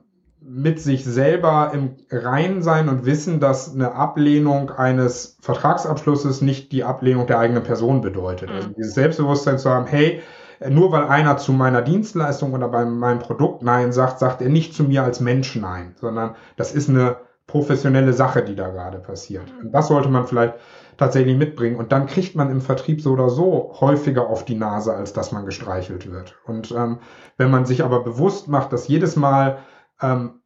[0.46, 6.84] mit sich selber im Reinen sein und wissen, dass eine Ablehnung eines Vertragsabschlusses nicht die
[6.84, 8.50] Ablehnung der eigenen Person bedeutet.
[8.50, 8.74] Also mhm.
[8.76, 10.22] dieses Selbstbewusstsein zu haben, hey,
[10.70, 14.74] nur weil einer zu meiner Dienstleistung oder bei meinem Produkt Nein sagt, sagt er nicht
[14.74, 17.18] zu mir als Mensch Nein, sondern das ist eine
[17.48, 19.46] professionelle Sache, die da gerade passiert.
[19.54, 19.68] Mhm.
[19.68, 20.56] Und das sollte man vielleicht
[20.98, 21.78] tatsächlich mitbringen.
[21.78, 25.32] Und dann kriegt man im Vertrieb so oder so häufiger auf die Nase, als dass
[25.32, 26.36] man gestreichelt wird.
[26.46, 27.00] Und ähm,
[27.38, 29.60] wenn man sich aber bewusst macht, dass jedes Mal
[30.04, 30.42] ähm,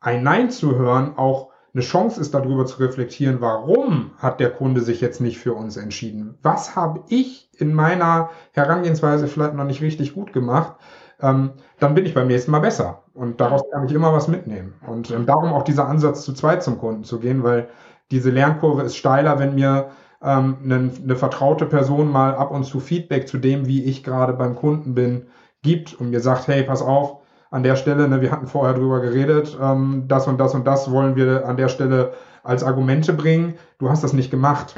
[0.00, 4.80] ein Nein zu hören auch eine Chance ist, darüber zu reflektieren, warum hat der Kunde
[4.80, 6.38] sich jetzt nicht für uns entschieden?
[6.42, 10.76] Was habe ich in meiner Herangehensweise vielleicht noch nicht richtig gut gemacht?
[11.20, 13.02] Ähm, dann bin ich beim nächsten Mal besser.
[13.12, 14.74] Und daraus kann ich immer was mitnehmen.
[14.86, 17.68] Und ähm, darum auch dieser Ansatz, zu zweit zum Kunden zu gehen, weil
[18.10, 19.90] diese Lernkurve ist steiler, wenn mir
[20.22, 24.32] ähm, eine, eine vertraute Person mal ab und zu Feedback zu dem, wie ich gerade
[24.32, 25.26] beim Kunden bin,
[25.62, 27.18] gibt und mir sagt, hey, pass auf,
[27.50, 30.90] an der Stelle, ne, wir hatten vorher drüber geredet, ähm, das und das und das
[30.90, 33.54] wollen wir an der Stelle als Argumente bringen.
[33.78, 34.74] Du hast das nicht gemacht.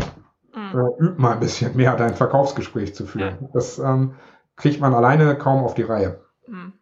[0.55, 0.79] Mhm.
[0.79, 3.39] Äh, üb mal ein bisschen mehr, dein Verkaufsgespräch zu führen.
[3.41, 3.49] Ja.
[3.53, 4.15] Das ähm,
[4.57, 6.21] kriegt man alleine kaum auf die Reihe.
[6.47, 6.73] Mhm.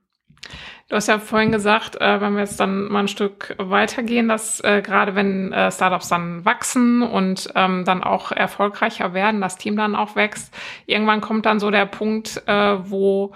[0.88, 4.60] Du hast ja vorhin gesagt, äh, wenn wir jetzt dann mal ein Stück weitergehen, dass
[4.60, 9.76] äh, gerade wenn äh, Startups dann wachsen und ähm, dann auch erfolgreicher werden, das Team
[9.76, 10.54] dann auch wächst,
[10.86, 13.32] irgendwann kommt dann so der Punkt, äh, wo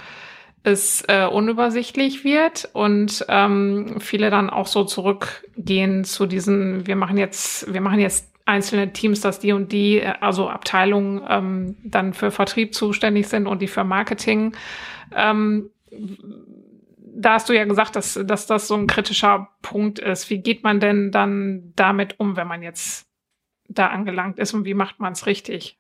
[0.63, 7.17] es äh, unübersichtlich wird und ähm, viele dann auch so zurückgehen zu diesen, wir machen
[7.17, 12.13] jetzt, wir machen jetzt einzelne Teams, dass die und die, äh, also Abteilungen ähm, dann
[12.13, 14.55] für Vertrieb zuständig sind und die für Marketing.
[15.15, 15.71] Ähm,
[17.13, 20.31] da hast du ja gesagt, dass, dass das so ein kritischer Punkt ist.
[20.31, 23.07] Wie geht man denn dann damit um, wenn man jetzt
[23.69, 25.79] da angelangt ist und wie macht man es richtig?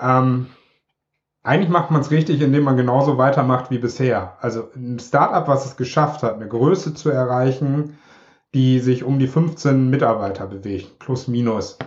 [0.00, 0.46] Ähm,
[1.44, 4.36] eigentlich macht man es richtig, indem man genauso weitermacht wie bisher.
[4.40, 7.98] Also ein Startup, was es geschafft hat, eine Größe zu erreichen,
[8.54, 11.78] die sich um die 15 Mitarbeiter bewegt, plus minus,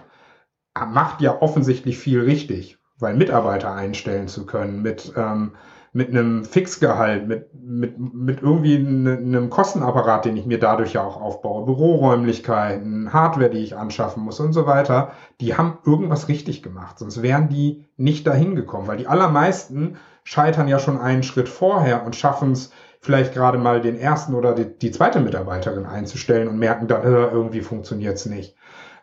[0.85, 5.53] macht ja offensichtlich viel richtig, weil Mitarbeiter einstellen zu können mit, ähm,
[5.97, 11.19] mit einem Fixgehalt, mit, mit, mit irgendwie einem Kostenapparat, den ich mir dadurch ja auch
[11.19, 16.99] aufbaue, Büroräumlichkeiten, Hardware, die ich anschaffen muss und so weiter, die haben irgendwas richtig gemacht.
[16.99, 22.05] Sonst wären die nicht dahin gekommen, weil die allermeisten scheitern ja schon einen Schritt vorher
[22.05, 26.59] und schaffen es vielleicht gerade mal den ersten oder die, die zweite Mitarbeiterin einzustellen und
[26.59, 28.55] merken dann, irgendwie funktioniert es nicht.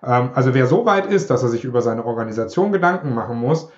[0.05, 3.72] Ähm, also wer so weit ist, dass er sich über seine Organisation Gedanken machen muss,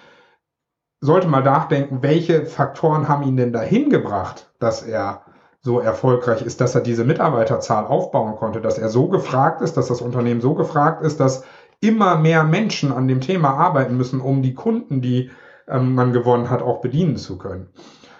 [1.06, 5.22] sollte mal nachdenken, welche Faktoren haben ihn denn dahin gebracht, dass er
[5.60, 9.88] so erfolgreich ist, dass er diese Mitarbeiterzahl aufbauen konnte, dass er so gefragt ist, dass
[9.88, 11.44] das Unternehmen so gefragt ist, dass
[11.80, 15.30] immer mehr Menschen an dem Thema arbeiten müssen, um die Kunden, die
[15.68, 17.68] ähm, man gewonnen hat, auch bedienen zu können.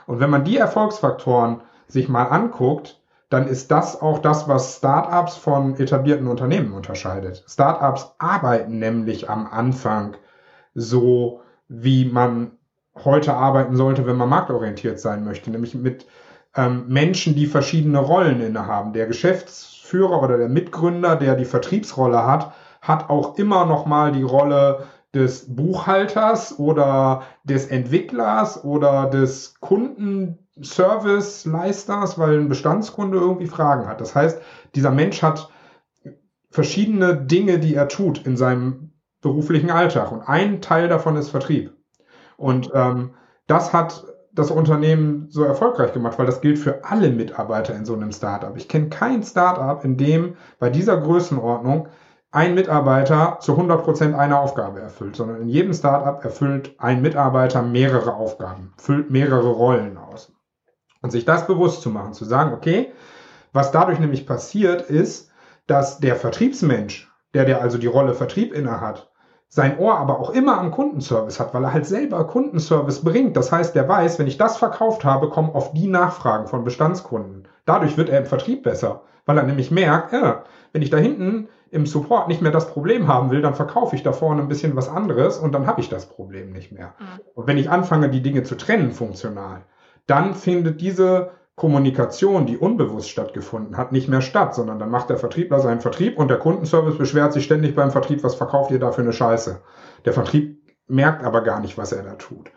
[0.07, 5.37] Und wenn man die Erfolgsfaktoren sich mal anguckt, dann ist das auch das, was Startups
[5.37, 7.45] von etablierten Unternehmen unterscheidet.
[7.49, 10.16] Startups arbeiten nämlich am Anfang
[10.74, 12.53] so, wie man
[13.05, 16.07] heute arbeiten sollte, wenn man marktorientiert sein möchte, nämlich mit
[16.57, 18.92] ähm, Menschen, die verschiedene Rollen innehaben.
[18.92, 24.22] Der Geschäftsführer oder der Mitgründer, der die Vertriebsrolle hat, hat auch immer noch mal die
[24.22, 24.84] Rolle
[25.14, 34.01] des Buchhalters oder des Entwicklers oder des Kundenservice-Leisters, weil ein Bestandskunde irgendwie Fragen hat.
[34.01, 34.40] Das heißt,
[34.74, 35.51] dieser Mensch hat
[36.51, 40.12] verschiedene Dinge, die er tut in seinem beruflichen Alltag.
[40.12, 41.76] Und ein Teil davon ist Vertrieb.
[42.37, 43.14] Und ähm,
[43.47, 47.95] das hat das Unternehmen so erfolgreich gemacht, weil das gilt für alle Mitarbeiter in so
[47.95, 48.55] einem Startup.
[48.57, 51.89] Ich kenne kein Startup, in dem bei dieser Größenordnung
[52.32, 57.62] ein Mitarbeiter zu 100 Prozent eine Aufgabe erfüllt, sondern in jedem Startup erfüllt ein Mitarbeiter
[57.62, 60.32] mehrere Aufgaben, füllt mehrere Rollen aus.
[61.01, 62.93] Und sich das bewusst zu machen, zu sagen, okay,
[63.53, 65.30] was dadurch nämlich passiert ist,
[65.66, 69.11] dass der Vertriebsmensch, der der also die Rolle Vertrieb innehat,
[69.57, 73.38] sein Ohr aber auch immer am Kundenservice hat, weil er halt selber Kundenservice bringt.
[73.38, 77.48] Das heißt, der weiß, wenn ich das verkauft habe, kommen auf die Nachfragen von Bestandskunden.
[77.64, 80.44] Dadurch wird er im Vertrieb besser, weil er nämlich merkt, ja,
[80.74, 84.02] wenn ich da hinten im Support nicht mehr das Problem haben will, dann verkaufe ich
[84.02, 86.92] da vorne ein bisschen was anderes und dann habe ich das Problem nicht mehr.
[86.98, 87.20] Mhm.
[87.34, 89.62] Und wenn ich anfange, die Dinge zu trennen funktional,
[90.07, 95.16] dann findet diese Kommunikation, die unbewusst stattgefunden hat, nicht mehr statt, sondern dann macht der
[95.16, 98.92] Vertriebler seinen Vertrieb und der Kundenservice beschwert sich ständig beim Vertrieb, was verkauft ihr da
[98.92, 99.62] für eine Scheiße.
[100.04, 102.50] Der Vertrieb merkt aber gar nicht, was er da tut.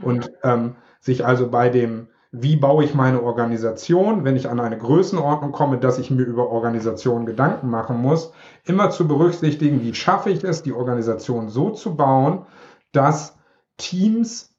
[0.00, 4.78] Und ähm, sich also bei dem, wie baue ich meine Organisation, wenn ich an eine
[4.78, 8.32] Größenordnung komme, dass ich mir über Organisation Gedanken machen muss,
[8.64, 12.46] immer zu berücksichtigen, wie schaffe ich es, die Organisation so zu bauen,
[12.92, 13.36] dass
[13.76, 14.55] Teams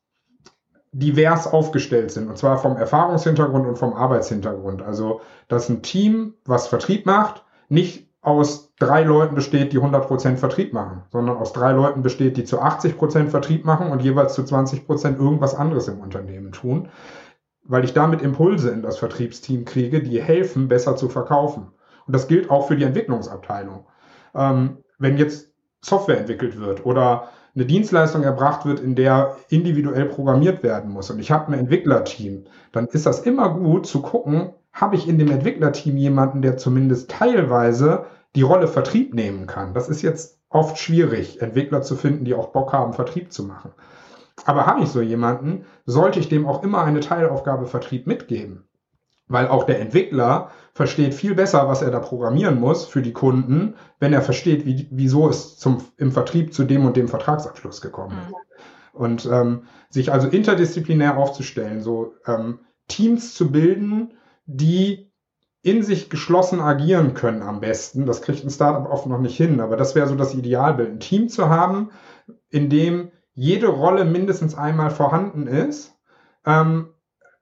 [0.91, 4.81] divers aufgestellt sind, und zwar vom Erfahrungshintergrund und vom Arbeitshintergrund.
[4.81, 10.73] Also, dass ein Team, was Vertrieb macht, nicht aus drei Leuten besteht, die 100% Vertrieb
[10.73, 15.17] machen, sondern aus drei Leuten besteht, die zu 80% Vertrieb machen und jeweils zu 20%
[15.17, 16.89] irgendwas anderes im Unternehmen tun,
[17.63, 21.71] weil ich damit Impulse in das Vertriebsteam kriege, die helfen, besser zu verkaufen.
[22.05, 23.85] Und das gilt auch für die Entwicklungsabteilung.
[24.35, 30.61] Ähm, wenn jetzt Software entwickelt wird oder eine Dienstleistung erbracht wird, in der individuell programmiert
[30.61, 34.95] werden muss und ich habe ein Entwicklerteam, dann ist das immer gut zu gucken, habe
[34.95, 38.05] ich in dem Entwicklerteam jemanden, der zumindest teilweise
[38.35, 39.73] die Rolle Vertrieb nehmen kann.
[39.73, 43.71] Das ist jetzt oft schwierig, Entwickler zu finden, die auch Bock haben, Vertrieb zu machen.
[44.45, 48.66] Aber habe ich so jemanden, sollte ich dem auch immer eine Teilaufgabe Vertrieb mitgeben
[49.27, 53.75] weil auch der Entwickler versteht viel besser, was er da programmieren muss für die Kunden,
[53.99, 58.17] wenn er versteht, wie, wieso es zum, im Vertrieb zu dem und dem Vertragsabschluss gekommen
[58.23, 58.29] ist.
[58.29, 58.35] Mhm.
[58.93, 64.13] Und ähm, sich also interdisziplinär aufzustellen, so ähm, Teams zu bilden,
[64.45, 65.11] die
[65.61, 68.05] in sich geschlossen agieren können am besten.
[68.05, 70.89] Das kriegt ein Startup oft noch nicht hin, aber das wäre so das Idealbild.
[70.89, 71.89] Ein Team zu haben,
[72.49, 75.95] in dem jede Rolle mindestens einmal vorhanden ist,
[76.45, 76.89] ähm,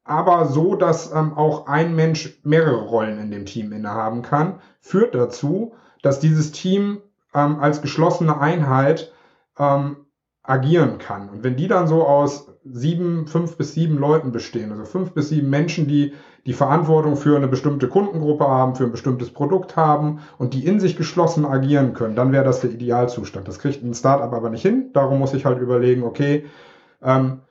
[0.05, 5.15] aber so, dass ähm, auch ein Mensch mehrere Rollen in dem Team innehaben kann, führt
[5.15, 7.01] dazu, dass dieses Team
[7.33, 9.11] ähm, als geschlossene Einheit
[9.57, 9.97] ähm,
[10.43, 11.29] agieren kann.
[11.29, 15.29] Und wenn die dann so aus sieben, fünf bis sieben Leuten bestehen, also fünf bis
[15.29, 16.13] sieben Menschen, die
[16.45, 20.79] die Verantwortung für eine bestimmte Kundengruppe haben, für ein bestimmtes Produkt haben und die in
[20.79, 23.47] sich geschlossen agieren können, dann wäre das der Idealzustand.
[23.47, 24.91] Das kriegt ein Startup aber nicht hin.
[24.93, 26.45] Darum muss ich halt überlegen, okay,
[27.01, 27.41] ähm,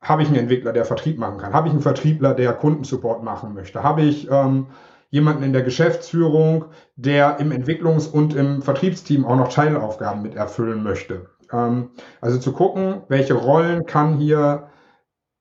[0.00, 1.52] habe ich einen Entwickler, der Vertrieb machen kann?
[1.52, 3.82] Habe ich einen Vertriebler, der Kundensupport machen möchte?
[3.82, 4.68] Habe ich ähm,
[5.10, 10.82] jemanden in der Geschäftsführung, der im Entwicklungs- und im Vertriebsteam auch noch Teilaufgaben mit erfüllen
[10.82, 11.26] möchte?
[11.52, 11.90] Ähm,
[12.20, 14.68] also zu gucken, welche Rollen kann hier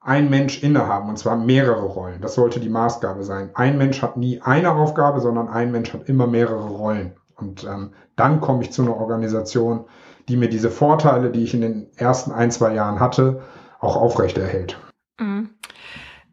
[0.02, 2.22] ein Mensch innehaben, und zwar mehrere Rollen.
[2.22, 3.52] Das sollte die Maßgabe sein.
[3.54, 7.14] Ein Mensch hat nie eine Aufgabe, sondern ein Mensch hat immer mehrere Rollen.
[7.36, 9.86] Und ähm, dann komme ich zu einer Organisation,
[10.28, 13.42] die mir diese Vorteile, die ich in den ersten ein, zwei Jahren hatte,
[13.80, 14.78] auch aufrechterhält.
[15.20, 15.50] Mhm.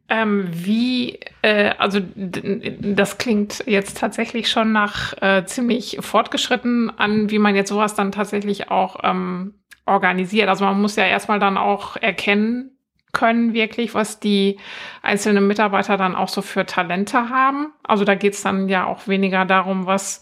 [0.08, 7.40] Ähm, wie, äh, also das klingt jetzt tatsächlich schon nach äh, ziemlich fortgeschritten an, wie
[7.40, 10.48] man jetzt sowas dann tatsächlich auch ähm, organisiert.
[10.48, 12.75] Also man muss ja erstmal dann auch erkennen
[13.16, 14.58] können, wirklich, was die
[15.00, 17.72] einzelnen Mitarbeiter dann auch so für Talente haben.
[17.82, 20.20] Also da geht's dann ja auch weniger darum, was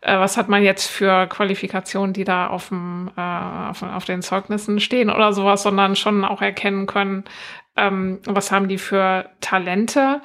[0.00, 4.22] äh, was hat man jetzt für Qualifikationen, die da auf, dem, äh, auf, auf den
[4.22, 7.24] Zeugnissen stehen oder sowas, sondern schon auch erkennen können,
[7.76, 10.22] ähm, was haben die für Talente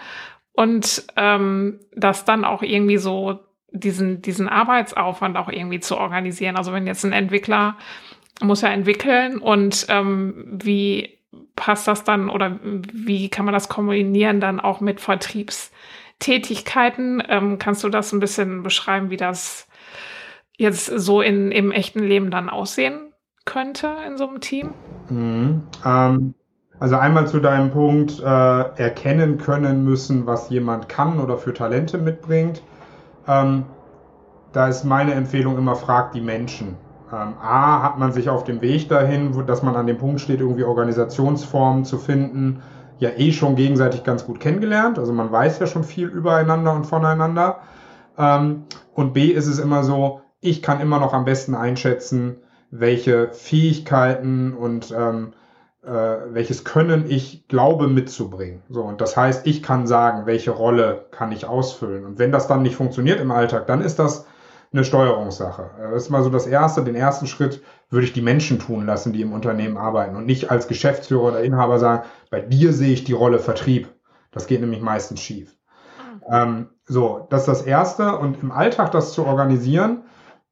[0.53, 3.39] und ähm, das dann auch irgendwie so
[3.72, 6.57] diesen, diesen Arbeitsaufwand auch irgendwie zu organisieren.
[6.57, 7.78] Also wenn jetzt ein Entwickler
[8.43, 11.20] muss er entwickeln und ähm, wie
[11.62, 17.22] passt das dann oder wie kann man das kombinieren dann auch mit Vertriebstätigkeiten?
[17.30, 19.68] Ähm, kannst du das ein bisschen beschreiben, wie das
[20.57, 23.14] jetzt so in, im echten Leben dann aussehen
[23.45, 24.72] könnte in so einem Team?
[25.09, 25.62] Mhm.
[25.86, 26.34] Ähm,
[26.80, 31.99] also einmal zu deinem Punkt, äh, erkennen können müssen, was jemand kann oder für Talente
[31.99, 32.64] mitbringt.
[33.28, 33.66] Ähm,
[34.51, 36.76] da ist meine Empfehlung immer, fragt die Menschen.
[37.12, 40.22] Ähm, A, hat man sich auf dem Weg dahin, wo, dass man an dem Punkt
[40.22, 42.62] steht, irgendwie Organisationsformen zu finden,
[42.99, 44.99] ja eh schon gegenseitig ganz gut kennengelernt.
[44.99, 47.59] Also man weiß ja schon viel übereinander und voneinander.
[48.18, 52.38] Ähm, und B ist es immer so, ich kann immer noch am besten einschätzen,
[52.70, 55.34] welche Fähigkeiten und ähm,
[55.84, 58.62] äh, welches Können ich glaube mitzubringen.
[58.70, 62.05] So, und das heißt, ich kann sagen, welche Rolle kann ich ausfüllen.
[62.05, 64.26] Und wenn das dann nicht funktioniert im Alltag, dann ist das
[64.74, 65.72] eine Steuerungssache.
[65.78, 66.84] Das ist mal so das Erste.
[66.84, 70.49] Den ersten Schritt würde ich die Menschen tun lassen, die im Unternehmen arbeiten und nicht
[70.49, 73.89] als Geschäftsführer oder Inhaber sagen, bei dir sehe ich die Rolle Vertrieb.
[74.32, 75.57] Das geht nämlich meistens schief.
[76.26, 76.43] Ah.
[76.43, 78.17] Ähm, so, das ist das Erste.
[78.17, 80.03] Und im Alltag das zu organisieren,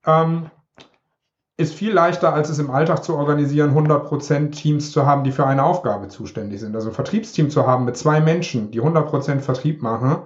[0.05, 0.49] ähm,
[1.55, 5.45] ist viel leichter, als es im Alltag zu organisieren, 100% Teams zu haben, die für
[5.45, 6.75] eine Aufgabe zuständig sind.
[6.75, 10.23] Also ein Vertriebsteam zu haben mit zwei Menschen, die 100% Vertrieb machen,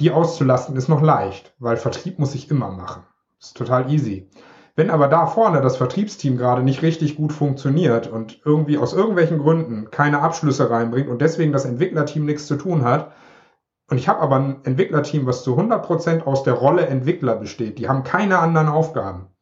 [0.00, 3.04] die auszulasten, ist noch leicht, weil Vertrieb muss ich immer machen.
[3.42, 4.30] Ist total easy.
[4.74, 9.38] Wenn aber da vorne das Vertriebsteam gerade nicht richtig gut funktioniert und irgendwie aus irgendwelchen
[9.38, 13.12] Gründen keine Abschlüsse reinbringt und deswegen das Entwicklerteam nichts zu tun hat,
[13.90, 17.88] und ich habe aber ein Entwicklerteam, was zu 100% aus der Rolle Entwickler besteht, die
[17.88, 19.32] haben keine anderen Aufgaben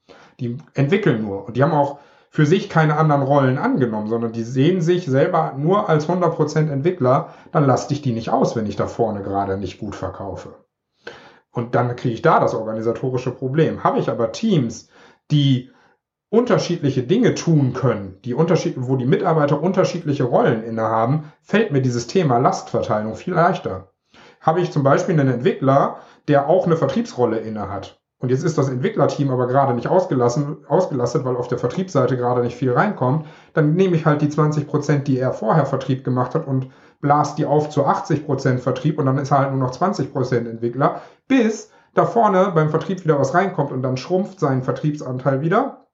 [0.41, 1.47] die entwickeln nur.
[1.47, 1.99] Und die haben auch
[2.31, 7.35] für sich keine anderen Rollen angenommen, sondern die sehen sich selber nur als 100% Entwickler,
[7.53, 10.55] dann lasse ich die nicht aus, wenn ich da vorne gerade nicht gut verkaufe.
[11.53, 13.83] Und dann kriege ich da das organisatorische Problem.
[13.83, 14.89] Habe ich aber Teams,
[15.31, 15.71] die
[16.29, 22.07] unterschiedliche Dinge tun können, die unterschied wo die Mitarbeiter unterschiedliche Rollen innehaben, fällt mir dieses
[22.07, 23.93] Thema Lastverteilung viel leichter.
[24.41, 25.99] Habe ich zum Beispiel einen Entwickler,
[26.29, 31.25] der auch eine Vertriebsrolle innehat und jetzt ist das Entwicklerteam aber gerade nicht ausgelassen, ausgelastet,
[31.25, 33.27] weil auf der Vertriebsseite gerade nicht viel reinkommt.
[33.55, 36.69] Dann nehme ich halt die 20 Prozent, die er vorher Vertrieb gemacht hat und
[37.01, 40.47] blast die auf zu 80 Prozent Vertrieb und dann ist halt nur noch 20 Prozent
[40.47, 41.01] Entwickler,
[41.31, 45.87] bis da vorne beim Vertrieb wieder was reinkommt und dann schrumpft sein Vertriebsanteil wieder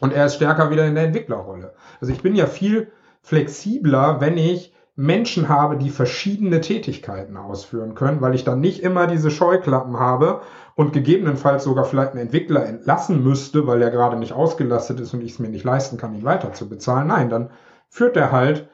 [0.00, 1.74] und er ist stärker wieder in der Entwicklerrolle.
[2.00, 8.20] Also ich bin ja viel flexibler, wenn ich Menschen habe, die verschiedene Tätigkeiten ausführen können,
[8.20, 10.40] weil ich dann nicht immer diese Scheuklappen habe
[10.74, 15.22] und gegebenenfalls sogar vielleicht einen Entwickler entlassen müsste, weil er gerade nicht ausgelastet ist und
[15.22, 17.08] ich es mir nicht leisten kann, ihn weiter zu bezahlen.
[17.08, 17.50] Nein, dann
[17.88, 18.68] führt er halt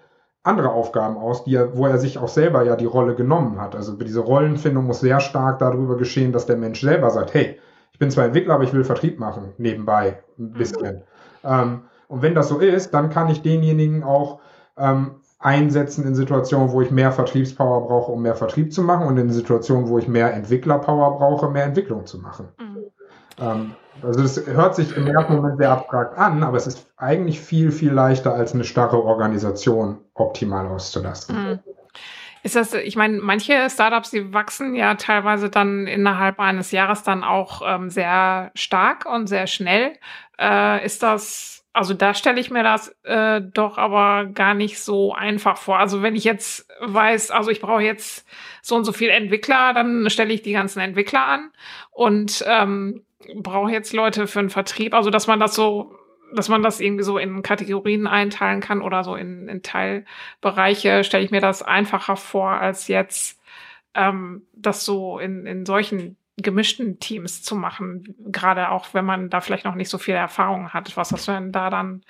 [0.44, 3.76] andere Aufgaben aus, die er, wo er sich auch selber ja die Rolle genommen hat.
[3.76, 7.58] Also diese Rollenfindung muss sehr stark darüber geschehen, dass der Mensch selber sagt, hey,
[7.92, 10.96] ich bin zwar Entwickler, aber ich will Vertrieb machen, nebenbei ein bisschen.
[10.96, 11.02] Mhm.
[11.44, 14.40] Ähm, und wenn das so ist, dann kann ich denjenigen auch
[14.76, 19.16] ähm, einsetzen in Situationen, wo ich mehr Vertriebspower brauche, um mehr Vertrieb zu machen und
[19.18, 22.48] in Situationen, wo ich mehr Entwicklerpower brauche, mehr Entwicklung zu machen.
[22.58, 22.78] Mhm.
[23.40, 23.72] Ähm,
[24.02, 27.70] also das hört sich im ersten Moment sehr abstrakt an, aber es ist eigentlich viel,
[27.70, 31.36] viel leichter, als eine starre Organisation optimal auszulasten.
[31.36, 31.58] Mhm.
[32.44, 37.22] Ist das, ich meine, manche Startups, die wachsen ja teilweise dann innerhalb eines Jahres dann
[37.22, 39.92] auch ähm, sehr stark und sehr schnell.
[40.40, 45.14] Äh, ist das also da stelle ich mir das äh, doch aber gar nicht so
[45.14, 45.78] einfach vor.
[45.78, 48.26] Also wenn ich jetzt weiß, also ich brauche jetzt
[48.60, 51.50] so und so viel Entwickler, dann stelle ich die ganzen Entwickler an
[51.90, 53.02] und ähm,
[53.36, 54.92] brauche jetzt Leute für den Vertrieb.
[54.92, 55.94] Also dass man das so,
[56.34, 61.24] dass man das irgendwie so in Kategorien einteilen kann oder so in, in Teilbereiche, stelle
[61.24, 63.40] ich mir das einfacher vor, als jetzt
[63.94, 69.40] ähm, das so in, in solchen gemischten Teams zu machen, gerade auch wenn man da
[69.40, 70.96] vielleicht noch nicht so viel Erfahrung hat.
[70.96, 72.02] Was hast du denn da dann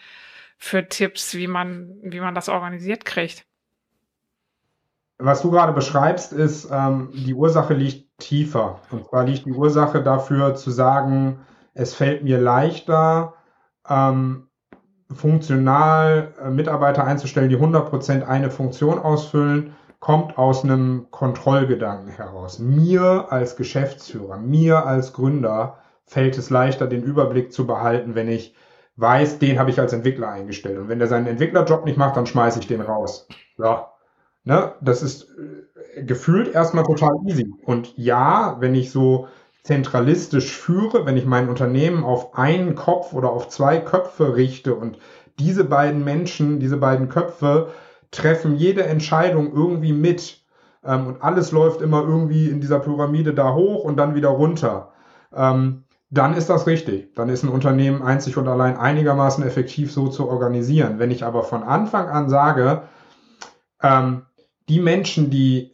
[0.59, 3.45] für Tipps, wie man, wie man das organisiert kriegt?
[5.19, 8.81] Was du gerade beschreibst, ist, ähm, die Ursache liegt tiefer.
[8.91, 11.41] Und zwar liegt die Ursache dafür zu sagen,
[11.75, 13.35] es fällt mir leichter,
[13.89, 14.49] ähm,
[15.13, 22.59] funktional äh, Mitarbeiter einzustellen, die 100% eine Funktion ausfüllen, kommt aus einem Kontrollgedanken heraus.
[22.59, 28.57] Mir als Geschäftsführer, mir als Gründer fällt es leichter, den Überblick zu behalten, wenn ich
[28.97, 30.79] weiß, den habe ich als Entwickler eingestellt.
[30.79, 33.29] Und wenn der seinen Entwicklerjob nicht macht, dann schmeiße ich den raus.
[33.59, 33.93] Ja.
[34.43, 34.73] Ne?
[34.81, 35.29] Das ist
[35.95, 37.49] äh, gefühlt erstmal total easy.
[37.65, 39.29] Und ja, wenn ich so
[39.63, 44.99] zentralistisch führe, wenn ich mein Unternehmen auf einen Kopf oder auf zwei Köpfe richte und
[45.39, 47.69] diese beiden Menschen, diese beiden Köpfe
[48.13, 50.43] treffen jede Entscheidung irgendwie mit
[50.85, 54.93] ähm, und alles läuft immer irgendwie in dieser Pyramide da hoch und dann wieder runter.
[55.35, 57.15] Ähm, dann ist das richtig.
[57.15, 60.99] Dann ist ein Unternehmen einzig und allein einigermaßen effektiv so zu organisieren.
[60.99, 62.83] Wenn ich aber von Anfang an sage,
[63.83, 64.27] ähm,
[64.69, 65.73] die Menschen, die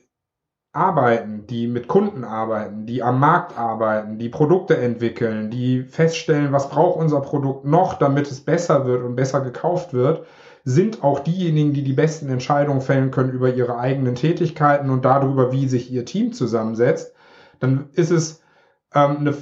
[0.72, 6.68] arbeiten, die mit Kunden arbeiten, die am Markt arbeiten, die Produkte entwickeln, die feststellen, was
[6.68, 10.24] braucht unser Produkt noch, damit es besser wird und besser gekauft wird,
[10.68, 15.52] sind auch diejenigen, die die besten Entscheidungen fällen können über ihre eigenen Tätigkeiten und darüber,
[15.52, 17.14] wie sich ihr Team zusammensetzt,
[17.60, 18.42] dann ist es
[18.94, 19.34] ähm, eine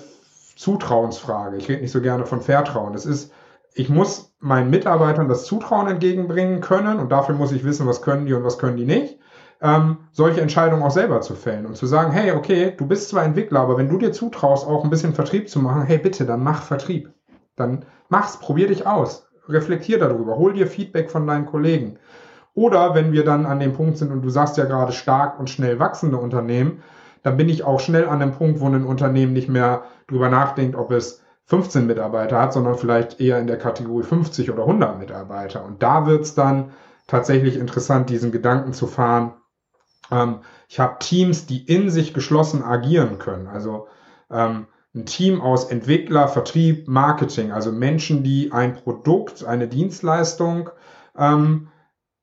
[0.56, 1.56] Zutrauensfrage.
[1.56, 2.94] Ich rede nicht so gerne von Vertrauen.
[2.94, 3.32] Es ist,
[3.74, 8.26] ich muss meinen Mitarbeitern das Zutrauen entgegenbringen können und dafür muss ich wissen, was können
[8.26, 9.18] die und was können die nicht
[9.60, 13.24] ähm, solche Entscheidungen auch selber zu fällen und zu sagen, hey, okay, du bist zwar
[13.24, 16.42] Entwickler, aber wenn du dir zutraust, auch ein bisschen Vertrieb zu machen, hey, bitte, dann
[16.42, 17.12] mach Vertrieb.
[17.56, 21.98] Dann mach's, probier dich aus, reflektier darüber, hol dir Feedback von deinen Kollegen.
[22.54, 25.50] Oder wenn wir dann an dem Punkt sind und du sagst ja gerade stark und
[25.50, 26.82] schnell wachsende Unternehmen,
[27.22, 30.76] dann bin ich auch schnell an dem Punkt, wo ein Unternehmen nicht mehr drüber nachdenkt,
[30.76, 35.64] ob es 15 Mitarbeiter hat, sondern vielleicht eher in der Kategorie 50 oder 100 Mitarbeiter.
[35.64, 36.70] Und da wird's dann
[37.06, 39.34] tatsächlich interessant, diesen Gedanken zu fahren,
[40.10, 43.46] ähm, ich habe Teams, die in sich geschlossen agieren können.
[43.46, 43.86] Also
[44.30, 44.66] ähm,
[44.96, 50.70] ein Team aus Entwickler, Vertrieb, Marketing, also Menschen, die ein Produkt, eine Dienstleistung
[51.16, 51.68] ähm,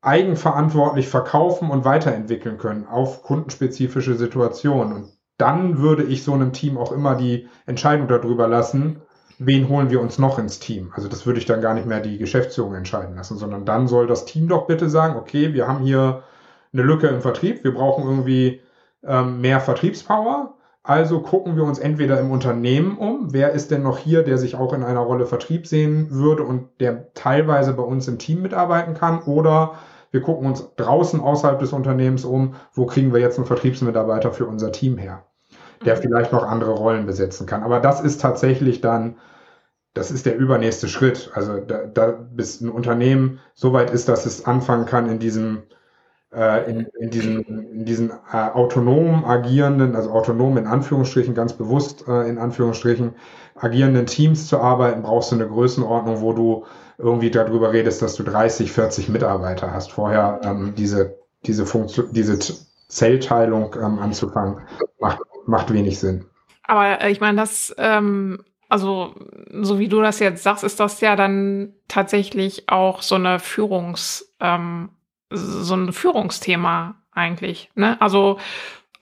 [0.02, 4.94] eigenverantwortlich verkaufen und weiterentwickeln können auf kundenspezifische Situationen.
[4.94, 9.02] Und dann würde ich so einem Team auch immer die Entscheidung darüber lassen,
[9.38, 10.92] wen holen wir uns noch ins Team.
[10.96, 14.08] Also das würde ich dann gar nicht mehr die Geschäftsführung entscheiden lassen, sondern dann soll
[14.08, 16.24] das Team doch bitte sagen, okay, wir haben hier
[16.72, 18.62] eine Lücke im Vertrieb, wir brauchen irgendwie
[19.04, 20.58] ähm, mehr Vertriebspower.
[20.84, 24.56] Also gucken wir uns entweder im Unternehmen um, wer ist denn noch hier, der sich
[24.56, 28.94] auch in einer Rolle Vertrieb sehen würde und der teilweise bei uns im Team mitarbeiten
[28.94, 29.76] kann, oder
[30.12, 34.46] wir gucken uns draußen außerhalb des Unternehmens um, wo kriegen wir jetzt einen Vertriebsmitarbeiter für
[34.46, 35.24] unser Team her,
[35.86, 36.02] der mhm.
[36.02, 37.64] vielleicht noch andere Rollen besetzen kann.
[37.64, 39.16] Aber das ist tatsächlich dann,
[39.94, 41.32] das ist der übernächste Schritt.
[41.34, 45.64] Also da, da bis ein Unternehmen so weit ist, dass es anfangen kann, in diesem
[46.36, 52.08] äh, in, in diesen, in diesen äh, autonom agierenden, also autonom in Anführungsstrichen, ganz bewusst
[52.08, 53.14] äh, in Anführungsstrichen,
[53.56, 56.66] agierenden Teams zu arbeiten, brauchst du eine Größenordnung, wo du
[56.98, 59.92] irgendwie darüber redest, dass du 30, 40 Mitarbeiter hast.
[59.92, 62.40] Vorher ähm, diese, diese Funktion, diese
[62.88, 64.62] Zellteilung ähm, anzufangen,
[65.00, 66.26] macht, macht wenig Sinn.
[66.64, 69.14] Aber äh, ich meine, das, ähm, also
[69.52, 74.26] so wie du das jetzt sagst, ist das ja dann tatsächlich auch so eine Führungs-
[74.40, 74.90] ähm,
[75.34, 77.70] so ein Führungsthema eigentlich.
[77.76, 78.00] Ne?
[78.02, 78.40] Also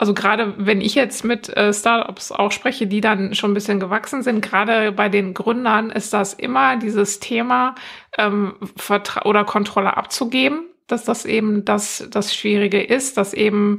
[0.02, 3.80] also gerade wenn ich jetzt mit äh, Startups auch spreche, die dann schon ein bisschen
[3.80, 7.76] gewachsen sind, gerade bei den Gründern ist das immer dieses Thema
[8.18, 13.78] ähm, Vertra oder Kontrolle abzugeben, dass das eben das, das Schwierige ist, dass eben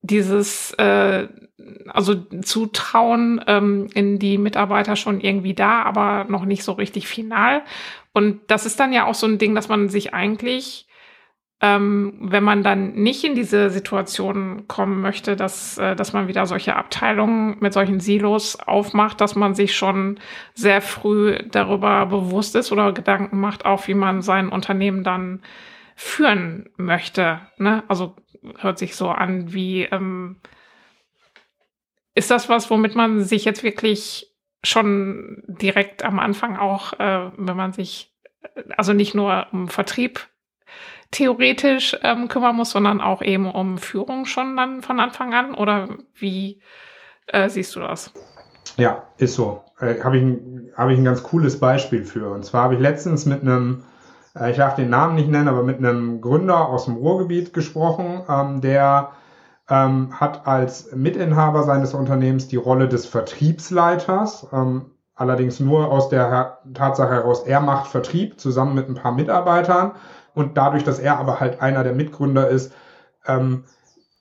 [0.00, 1.28] dieses äh,
[1.88, 7.64] also Zutrauen ähm, in die Mitarbeiter schon irgendwie da, aber noch nicht so richtig final.
[8.14, 10.86] Und das ist dann ja auch so ein Ding, dass man sich eigentlich
[11.64, 16.44] ähm, wenn man dann nicht in diese Situation kommen möchte, dass, äh, dass man wieder
[16.44, 20.20] solche Abteilungen mit solchen Silos aufmacht, dass man sich schon
[20.52, 25.40] sehr früh darüber bewusst ist oder Gedanken macht, auch wie man sein Unternehmen dann
[25.96, 27.40] führen möchte.
[27.56, 27.82] Ne?
[27.88, 28.14] Also
[28.58, 30.36] hört sich so an wie, ähm,
[32.14, 34.30] ist das was, womit man sich jetzt wirklich
[34.62, 38.12] schon direkt am Anfang auch, äh, wenn man sich
[38.76, 40.28] also nicht nur um Vertrieb
[41.14, 45.54] theoretisch ähm, kümmern muss, sondern auch eben um Führung schon dann von Anfang an?
[45.54, 46.60] Oder wie
[47.28, 48.12] äh, siehst du das?
[48.76, 49.62] Ja, ist so.
[49.78, 50.24] Äh, habe ich,
[50.76, 52.30] hab ich ein ganz cooles Beispiel für.
[52.30, 53.84] Und zwar habe ich letztens mit einem,
[54.36, 58.22] äh, ich darf den Namen nicht nennen, aber mit einem Gründer aus dem Ruhrgebiet gesprochen,
[58.28, 59.12] ähm, der
[59.70, 64.48] ähm, hat als Mitinhaber seines Unternehmens die Rolle des Vertriebsleiters.
[64.52, 69.92] Ähm, allerdings nur aus der Tatsache heraus, er macht Vertrieb zusammen mit ein paar Mitarbeitern
[70.34, 72.72] und dadurch, dass er aber halt einer der Mitgründer ist,
[73.26, 73.64] ähm,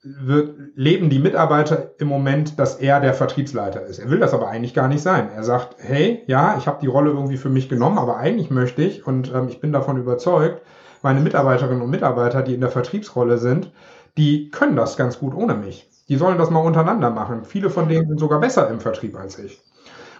[0.03, 3.99] wird, leben die Mitarbeiter im Moment, dass er der Vertriebsleiter ist.
[3.99, 5.29] Er will das aber eigentlich gar nicht sein.
[5.33, 8.81] Er sagt, hey, ja, ich habe die Rolle irgendwie für mich genommen, aber eigentlich möchte
[8.81, 10.61] ich, und ähm, ich bin davon überzeugt,
[11.01, 13.71] meine Mitarbeiterinnen und Mitarbeiter, die in der Vertriebsrolle sind,
[14.17, 15.89] die können das ganz gut ohne mich.
[16.09, 17.45] Die sollen das mal untereinander machen.
[17.45, 19.61] Viele von denen sind sogar besser im Vertrieb als ich.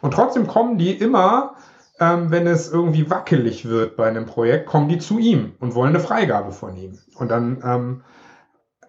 [0.02, 1.56] Und trotzdem kommen die immer,
[2.04, 5.90] ähm, wenn es irgendwie wackelig wird bei einem Projekt, kommen die zu ihm und wollen
[5.90, 6.98] eine Freigabe von ihm.
[7.16, 8.02] Und dann, ähm,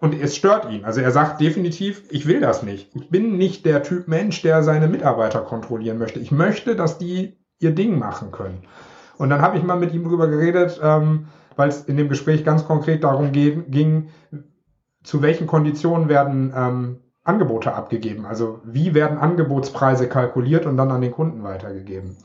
[0.01, 0.83] und es stört ihn.
[0.83, 2.93] Also er sagt definitiv, ich will das nicht.
[2.95, 6.19] Ich bin nicht der Typ Mensch, der seine Mitarbeiter kontrollieren möchte.
[6.19, 8.63] Ich möchte, dass die ihr Ding machen können.
[9.17, 12.43] Und dann habe ich mal mit ihm drüber geredet, ähm, weil es in dem Gespräch
[12.43, 14.09] ganz konkret darum ging,
[15.03, 18.25] zu welchen Konditionen werden ähm, Angebote abgegeben.
[18.25, 22.17] Also wie werden Angebotspreise kalkuliert und dann an den Kunden weitergegeben.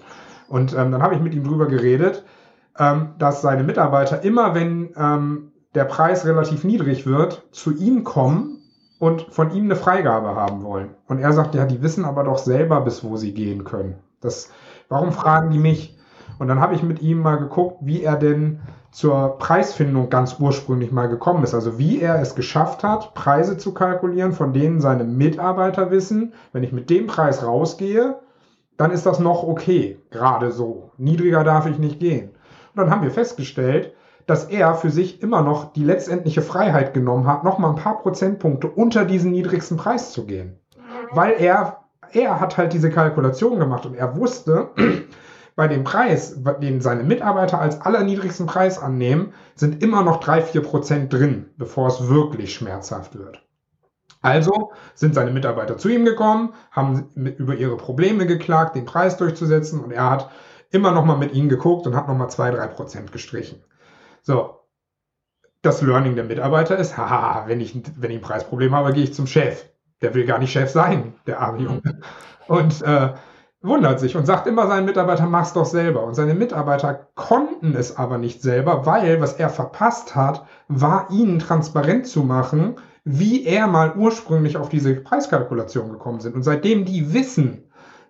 [0.51, 2.25] Und ähm, dann habe ich mit ihm drüber geredet,
[2.77, 8.59] ähm, dass seine Mitarbeiter immer, wenn ähm, der Preis relativ niedrig wird, zu ihm kommen
[8.99, 10.91] und von ihm eine Freigabe haben wollen.
[11.07, 13.95] Und er sagt, ja, die wissen aber doch selber, bis wo sie gehen können.
[14.21, 14.51] Das,
[14.89, 15.97] warum fragen die mich?
[16.41, 18.59] Und dann habe ich mit ihm mal geguckt, wie er denn
[18.91, 21.55] zur Preisfindung ganz ursprünglich mal gekommen ist.
[21.55, 26.65] Also wie er es geschafft hat, Preise zu kalkulieren, von denen seine Mitarbeiter wissen, wenn
[26.65, 28.19] ich mit dem Preis rausgehe,
[28.81, 30.91] dann ist das noch okay, gerade so.
[30.97, 32.31] Niedriger darf ich nicht gehen.
[32.31, 33.93] Und dann haben wir festgestellt,
[34.25, 37.99] dass er für sich immer noch die letztendliche Freiheit genommen hat, noch mal ein paar
[37.99, 40.59] Prozentpunkte unter diesen niedrigsten Preis zu gehen.
[41.13, 41.81] Weil er,
[42.13, 44.71] er hat halt diese Kalkulation gemacht und er wusste,
[45.57, 50.63] bei dem Preis, den seine Mitarbeiter als allerniedrigsten Preis annehmen, sind immer noch drei vier
[50.63, 53.43] Prozent drin, bevor es wirklich schmerzhaft wird.
[54.23, 59.81] Also sind seine Mitarbeiter zu ihm gekommen, haben über ihre Probleme geklagt, den Preis durchzusetzen
[59.81, 60.31] und er hat
[60.71, 63.63] immer noch mal mit ihnen geguckt und hat noch mal zwei drei Prozent gestrichen.
[64.23, 64.61] So,
[65.63, 69.15] das Learning der Mitarbeiter ist, haha, wenn ich, wenn ich ein Preisproblem habe, gehe ich
[69.15, 69.67] zum Chef.
[70.03, 72.01] Der will gar nicht Chef sein, der arme Junge.
[72.47, 73.13] Und äh,
[73.63, 76.05] wundert sich und sagt immer seinen Mitarbeitern, mach's doch selber.
[76.05, 81.39] Und seine Mitarbeiter konnten es aber nicht selber, weil was er verpasst hat, war ihnen
[81.39, 82.77] transparent zu machen,
[83.19, 86.35] wie er mal ursprünglich auf diese Preiskalkulation gekommen sind.
[86.35, 87.65] Und seitdem die wissen,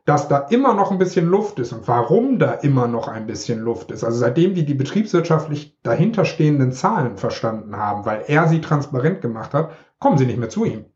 [0.04, 3.60] dass da immer noch ein bisschen Luft ist und warum da immer noch ein bisschen
[3.60, 4.02] Luft ist.
[4.02, 9.70] Also seitdem die die betriebswirtschaftlich dahinterstehenden Zahlen verstanden haben, weil er sie transparent gemacht hat,
[9.98, 10.86] kommen sie nicht mehr zu ihm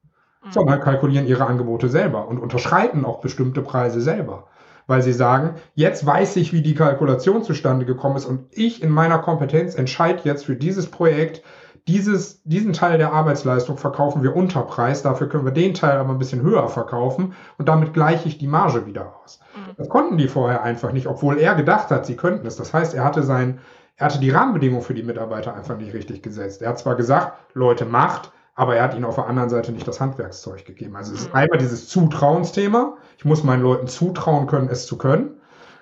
[0.51, 4.47] sondern kalkulieren ihre Angebote selber und unterschreiten auch bestimmte Preise selber.
[4.87, 8.91] Weil sie sagen, jetzt weiß ich, wie die Kalkulation zustande gekommen ist und ich in
[8.91, 11.43] meiner Kompetenz entscheide jetzt für dieses Projekt,
[11.87, 16.11] dieses, diesen Teil der Arbeitsleistung verkaufen wir unter Preis, dafür können wir den Teil aber
[16.11, 19.41] ein bisschen höher verkaufen und damit gleiche ich die Marge wieder aus.
[19.55, 19.75] Mhm.
[19.77, 22.57] Das konnten die vorher einfach nicht, obwohl er gedacht hat, sie könnten es.
[22.57, 23.59] Das heißt, er hatte sein,
[23.97, 26.63] er hatte die Rahmenbedingungen für die Mitarbeiter einfach nicht richtig gesetzt.
[26.63, 29.87] Er hat zwar gesagt, Leute, macht, aber er hat ihnen auf der anderen Seite nicht
[29.87, 30.97] das Handwerkszeug gegeben.
[30.97, 31.37] Also es ist mhm.
[31.37, 32.97] einmal dieses Zutrauensthema.
[33.19, 35.33] Ich muss meinen Leuten zutrauen können, es zu können.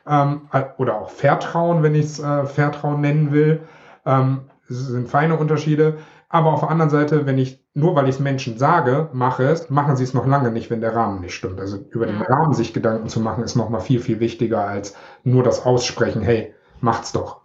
[0.04, 0.48] Ähm,
[0.78, 3.60] oder auch Vertrauen, wenn ich es äh, Vertrauen nennen will.
[4.04, 4.40] Ähm,
[4.80, 5.98] es sind feine Unterschiede.
[6.28, 9.68] Aber auf der anderen Seite, wenn ich, nur weil ich es Menschen sage, mache es,
[9.68, 11.60] machen sie es noch lange nicht, wenn der Rahmen nicht stimmt.
[11.60, 15.42] Also über den Rahmen sich Gedanken zu machen, ist nochmal viel, viel wichtiger als nur
[15.42, 17.42] das Aussprechen, hey, macht's doch.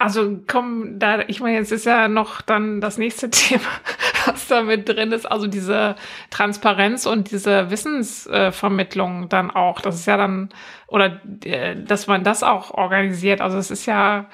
[0.00, 3.66] Also komm, da, ich meine, jetzt ist ja noch dann das nächste Thema,
[4.26, 5.96] was da mit drin ist, also diese
[6.30, 9.80] Transparenz und diese Wissensvermittlung dann auch.
[9.80, 10.50] Das ist ja dann,
[10.86, 13.40] oder äh, dass man das auch organisiert.
[13.40, 14.26] Also es ist ja,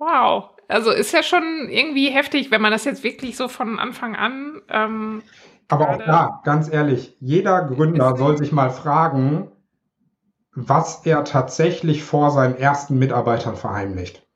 [0.00, 0.50] wow.
[0.66, 4.60] Also ist ja schon irgendwie heftig, wenn man das jetzt wirklich so von Anfang an.
[4.68, 5.22] Ähm,
[5.68, 9.50] Aber auch da, ganz ehrlich, jeder Gründer soll sich mal fragen,
[10.52, 14.26] was er tatsächlich vor seinen ersten Mitarbeitern verheimlicht.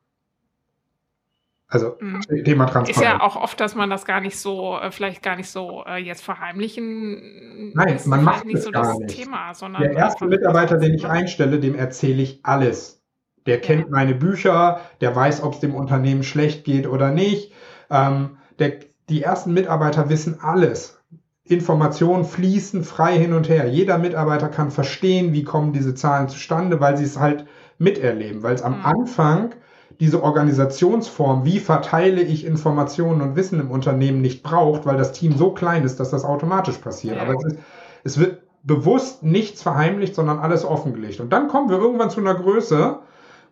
[1.69, 2.21] Also mhm.
[2.45, 2.97] Thema Transparenz.
[2.97, 5.85] Ist ja auch oft, dass man das gar nicht so, äh, vielleicht gar nicht so
[5.87, 7.73] äh, jetzt verheimlichen.
[7.75, 9.17] Nein, man macht nicht so gar nicht.
[9.17, 13.04] Thema, Der erste Mitarbeiter, den ich einstelle, dem erzähle ich alles.
[13.47, 13.91] Der kennt ja.
[13.91, 17.53] meine Bücher, der weiß, ob es dem Unternehmen schlecht geht oder nicht.
[17.91, 18.75] Ähm, der,
[19.09, 20.99] die ersten Mitarbeiter wissen alles.
[21.45, 23.69] Informationen fließen frei hin und her.
[23.69, 27.45] Jeder Mitarbeiter kann verstehen, wie kommen diese Zahlen zustande, weil sie es halt
[27.79, 28.43] miterleben.
[28.43, 28.87] Weil es am mhm.
[28.87, 29.55] Anfang
[30.01, 35.37] diese Organisationsform, wie verteile ich Informationen und Wissen im Unternehmen nicht braucht, weil das Team
[35.37, 37.21] so klein ist, dass das automatisch passiert.
[37.21, 37.59] Aber es, ist,
[38.05, 41.21] es wird bewusst nichts verheimlicht, sondern alles offengelegt.
[41.21, 43.01] Und dann kommen wir irgendwann zu einer Größe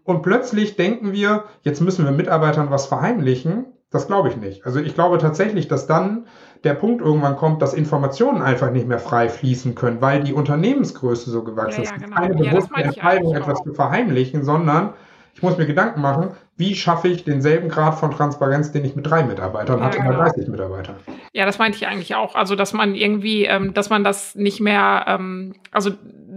[0.05, 3.67] und plötzlich denken wir, jetzt müssen wir Mitarbeitern was verheimlichen.
[3.91, 4.65] Das glaube ich nicht.
[4.65, 6.27] Also ich glaube tatsächlich, dass dann
[6.65, 11.31] der Punkt irgendwann kommt, dass Informationen einfach nicht mehr frei fließen können, weil die Unternehmensgröße
[11.31, 12.05] so gewachsen ja, ja, ist.
[12.05, 12.17] Genau.
[12.17, 14.95] Keine bewusste ja, Entscheidung, etwas zu verheimlichen, sondern
[15.35, 19.09] ich muss mir Gedanken machen, wie schaffe ich denselben Grad von Transparenz, den ich mit
[19.09, 20.11] drei Mitarbeitern ja, hatte, genau.
[20.11, 20.97] bei 30 Mitarbeitern.
[21.33, 22.35] Ja, das meinte ich eigentlich auch.
[22.35, 25.91] Also, dass man irgendwie, ähm, dass man das nicht mehr, ähm, also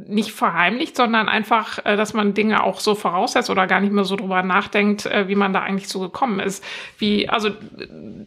[0.08, 4.04] nicht verheimlicht, sondern einfach, äh, dass man Dinge auch so voraussetzt oder gar nicht mehr
[4.04, 6.64] so drüber nachdenkt, äh, wie man da eigentlich so gekommen ist.
[6.98, 7.50] Wie, also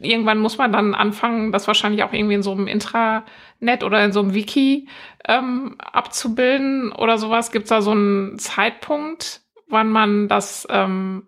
[0.01, 4.13] irgendwann muss man dann anfangen, das wahrscheinlich auch irgendwie in so einem Intranet oder in
[4.13, 4.89] so einem Wiki
[5.27, 7.53] ähm, abzubilden oder sowas.
[7.53, 11.27] Gibt es da so einen Zeitpunkt, wann man das ähm,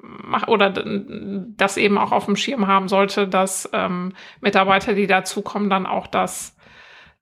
[0.00, 5.70] macht oder das eben auch auf dem Schirm haben sollte, dass ähm, Mitarbeiter, die dazukommen,
[5.70, 6.56] dann auch das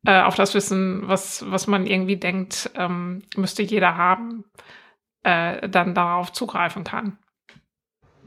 [0.06, 4.44] äh, auf das Wissen, was, was man irgendwie denkt, ähm, müsste jeder haben,
[5.24, 7.18] äh, dann darauf zugreifen kann.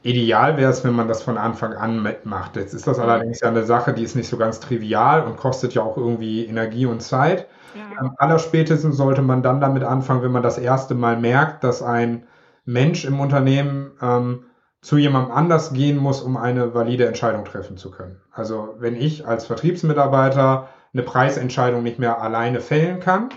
[0.04, 2.56] Ideal wäre es, wenn man das von Anfang an mitmacht.
[2.56, 3.04] Jetzt ist das mhm.
[3.04, 6.46] allerdings ja eine Sache, die ist nicht so ganz trivial und kostet ja auch irgendwie
[6.46, 7.48] Energie und Zeit.
[7.76, 8.00] Ja.
[8.00, 12.28] Am allerspätestens sollte man dann damit anfangen, wenn man das erste Mal merkt, dass ein
[12.66, 14.46] Mensch im Unternehmen ähm,
[14.82, 18.22] zu jemandem anders gehen muss, um eine valide Entscheidung treffen zu können.
[18.32, 23.30] Also wenn ich als Vertriebsmitarbeiter eine Preisentscheidung nicht mehr alleine fällen kann,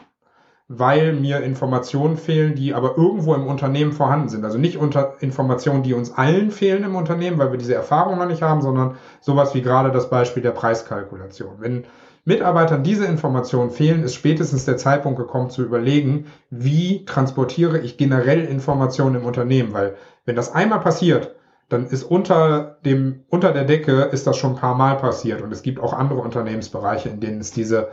[0.69, 4.45] weil mir Informationen fehlen, die aber irgendwo im Unternehmen vorhanden sind.
[4.45, 8.27] Also nicht unter Informationen, die uns allen fehlen im Unternehmen, weil wir diese Erfahrung noch
[8.27, 11.57] nicht haben, sondern sowas wie gerade das Beispiel der Preiskalkulation.
[11.59, 11.85] Wenn
[12.25, 18.45] Mitarbeitern diese Informationen fehlen, ist spätestens der Zeitpunkt gekommen zu überlegen, wie transportiere ich generell
[18.45, 21.35] Informationen im Unternehmen, weil wenn das einmal passiert,
[21.73, 25.43] dann ist unter dem, unter der Decke ist das schon ein paar Mal passiert.
[25.43, 27.91] Und es gibt auch andere Unternehmensbereiche, in denen es diese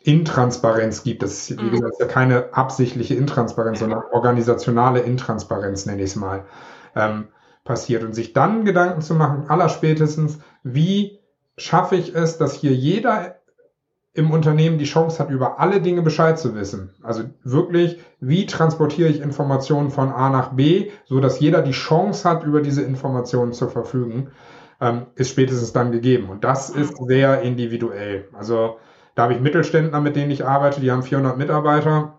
[0.00, 1.22] Intransparenz gibt.
[1.22, 1.70] Das ist, wie mhm.
[1.70, 6.44] gesagt, ja keine absichtliche Intransparenz, sondern organisationale Intransparenz, nenne ich es mal,
[6.96, 7.28] ähm,
[7.64, 8.02] passiert.
[8.02, 11.20] Und sich dann Gedanken zu machen, allerspätestens, wie
[11.56, 13.36] schaffe ich es, dass hier jeder
[14.14, 16.90] im Unternehmen die Chance hat, über alle Dinge Bescheid zu wissen.
[17.02, 22.28] Also wirklich, wie transportiere ich Informationen von A nach B, so dass jeder die Chance
[22.28, 24.30] hat, über diese Informationen zu verfügen,
[24.80, 26.28] ähm, ist spätestens dann gegeben.
[26.28, 28.28] Und das ist sehr individuell.
[28.34, 28.76] Also
[29.14, 32.18] da habe ich Mittelständler, mit denen ich arbeite, die haben 400 Mitarbeiter,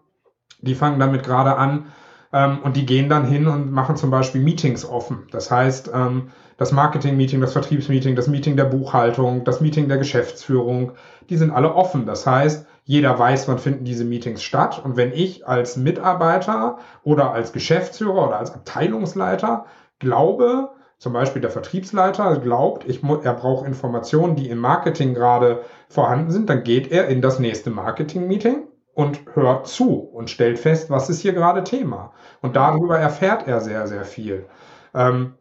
[0.62, 1.86] die fangen damit gerade an
[2.34, 5.28] ähm, und die gehen dann hin und machen zum Beispiel Meetings offen.
[5.32, 10.94] Das heißt, ähm, das Marketing-Meeting, das Vertriebsmeeting, das Meeting der Buchhaltung, das Meeting der Geschäftsführung,
[11.30, 12.06] die sind alle offen.
[12.06, 14.82] Das heißt, jeder weiß, wann finden diese Meetings statt.
[14.84, 19.66] Und wenn ich als Mitarbeiter oder als Geschäftsführer oder als Abteilungsleiter
[20.00, 26.32] glaube, zum Beispiel der Vertriebsleiter glaubt, ich er braucht Informationen, die im Marketing gerade vorhanden
[26.32, 31.10] sind, dann geht er in das nächste Marketing-Meeting und hört zu und stellt fest, was
[31.10, 32.14] ist hier gerade Thema.
[32.42, 34.46] Und darüber erfährt er sehr, sehr viel.
[34.94, 35.34] Ähm,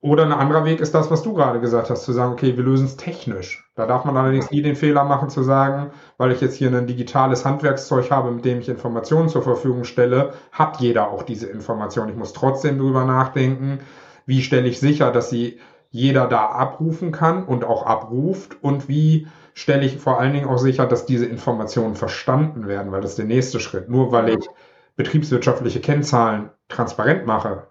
[0.00, 2.62] oder ein anderer Weg ist das, was du gerade gesagt hast, zu sagen, okay, wir
[2.62, 3.68] lösen es technisch.
[3.74, 6.86] Da darf man allerdings nie den Fehler machen zu sagen, weil ich jetzt hier ein
[6.86, 12.08] digitales Handwerkszeug habe, mit dem ich Informationen zur Verfügung stelle, hat jeder auch diese Information.
[12.08, 13.80] Ich muss trotzdem drüber nachdenken,
[14.24, 15.58] wie stelle ich sicher, dass sie
[15.90, 19.26] jeder da abrufen kann und auch abruft und wie
[19.58, 23.18] stelle ich vor allen Dingen auch sicher, dass diese Informationen verstanden werden, weil das ist
[23.18, 23.88] der nächste Schritt.
[23.88, 24.48] Nur weil ich
[24.94, 27.66] betriebswirtschaftliche Kennzahlen transparent mache,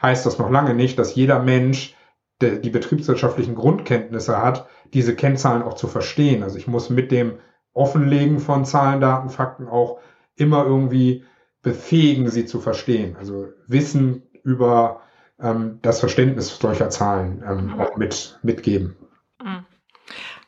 [0.00, 1.96] heißt das noch lange nicht, dass jeder Mensch,
[2.40, 6.44] der die betriebswirtschaftlichen Grundkenntnisse hat, diese Kennzahlen auch zu verstehen.
[6.44, 7.38] Also ich muss mit dem
[7.72, 9.98] Offenlegen von Zahlen, Daten, Fakten auch
[10.36, 11.24] immer irgendwie
[11.62, 13.16] befähigen, sie zu verstehen.
[13.18, 15.00] Also Wissen über
[15.40, 18.96] ähm, das Verständnis solcher Zahlen ähm, auch mit, mitgeben.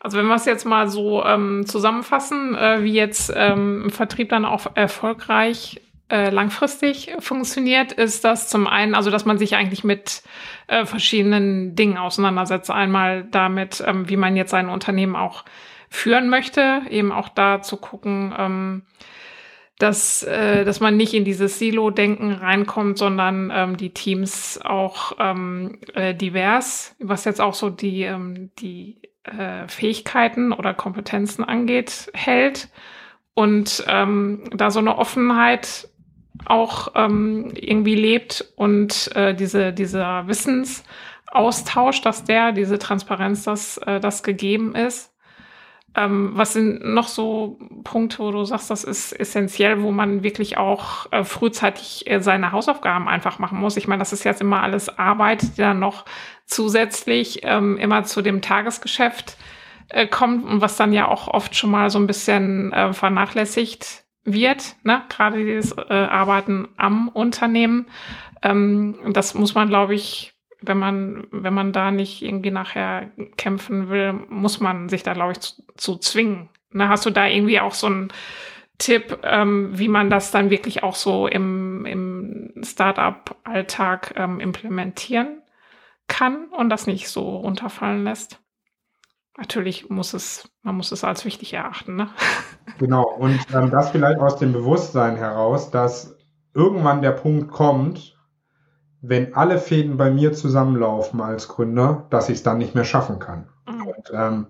[0.07, 4.45] Also wenn wir es jetzt mal so ähm, zusammenfassen, äh, wie jetzt ähm, Vertrieb dann
[4.45, 10.23] auch erfolgreich äh, langfristig funktioniert, ist das zum einen, also dass man sich eigentlich mit
[10.69, 12.71] äh, verschiedenen Dingen auseinandersetzt.
[12.71, 15.45] Einmal damit, ähm, wie man jetzt sein Unternehmen auch
[15.91, 18.83] führen möchte, eben auch da zu gucken, ähm,
[19.81, 25.81] dass, äh, dass man nicht in dieses Silo-Denken reinkommt, sondern ähm, die Teams auch ähm,
[25.95, 32.69] äh, divers, was jetzt auch so die, ähm, die äh, Fähigkeiten oder Kompetenzen angeht, hält
[33.35, 35.89] und ähm, da so eine Offenheit
[36.45, 44.01] auch ähm, irgendwie lebt und äh, diese, dieser Wissensaustausch, dass der, diese Transparenz, dass äh,
[44.01, 45.16] das gegeben ist.
[45.97, 50.59] Ähm, was sind noch so Punkte, wo du sagst, das ist essentiell, wo man wirklich
[50.59, 53.79] auch äh, frühzeitig äh, seine Hausaufgaben einfach machen muss?
[53.79, 56.05] Ich meine, das ist jetzt immer alles Arbeit, die dann noch
[56.45, 59.39] zusätzlich ähm, immer zu dem Tagesgeschäft
[59.89, 64.05] äh, kommt und was dann ja auch oft schon mal so ein bisschen äh, vernachlässigt
[64.25, 65.03] wird, ne?
[65.09, 67.87] gerade dieses äh, Arbeiten am Unternehmen.
[68.43, 73.89] Ähm, das muss man, glaube ich, wenn man, wenn man da nicht irgendwie nachher kämpfen
[73.89, 76.49] will, muss man sich da, glaube ich, zu, zu zwingen.
[76.71, 76.89] Ne?
[76.89, 78.13] Hast du da irgendwie auch so einen
[78.79, 85.43] Tipp, ähm, wie man das dann wirklich auch so im, im Startup-Alltag ähm, implementieren
[86.09, 88.41] kann und das nicht so runterfallen lässt?
[89.37, 91.97] natürlich muss es, man muss es als wichtig erachten.
[91.97, 92.09] Ne?
[92.79, 96.15] Genau, und ähm, das vielleicht aus dem Bewusstsein heraus, dass
[96.53, 98.16] irgendwann der Punkt kommt,
[99.09, 103.19] wenn alle Fäden bei mir zusammenlaufen als Gründer, dass ich es dann nicht mehr schaffen
[103.19, 103.47] kann.
[103.69, 103.87] Mhm.
[103.87, 104.47] Und ähm,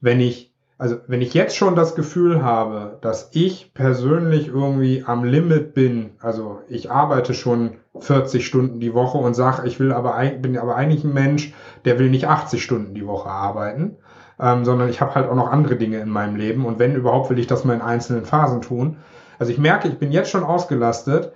[0.00, 5.24] wenn ich, also wenn ich jetzt schon das Gefühl habe, dass ich persönlich irgendwie am
[5.24, 10.22] Limit bin, also ich arbeite schon 40 Stunden die Woche und sage, ich will aber
[10.40, 11.52] bin aber eigentlich ein Mensch,
[11.84, 13.96] der will nicht 80 Stunden die Woche arbeiten,
[14.40, 17.30] ähm, sondern ich habe halt auch noch andere Dinge in meinem Leben und wenn überhaupt
[17.30, 18.98] will ich das mal in einzelnen Phasen tun.
[19.40, 21.32] Also ich merke, ich bin jetzt schon ausgelastet,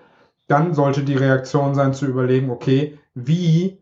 [0.49, 3.79] dann sollte die Reaktion sein zu überlegen, okay, wie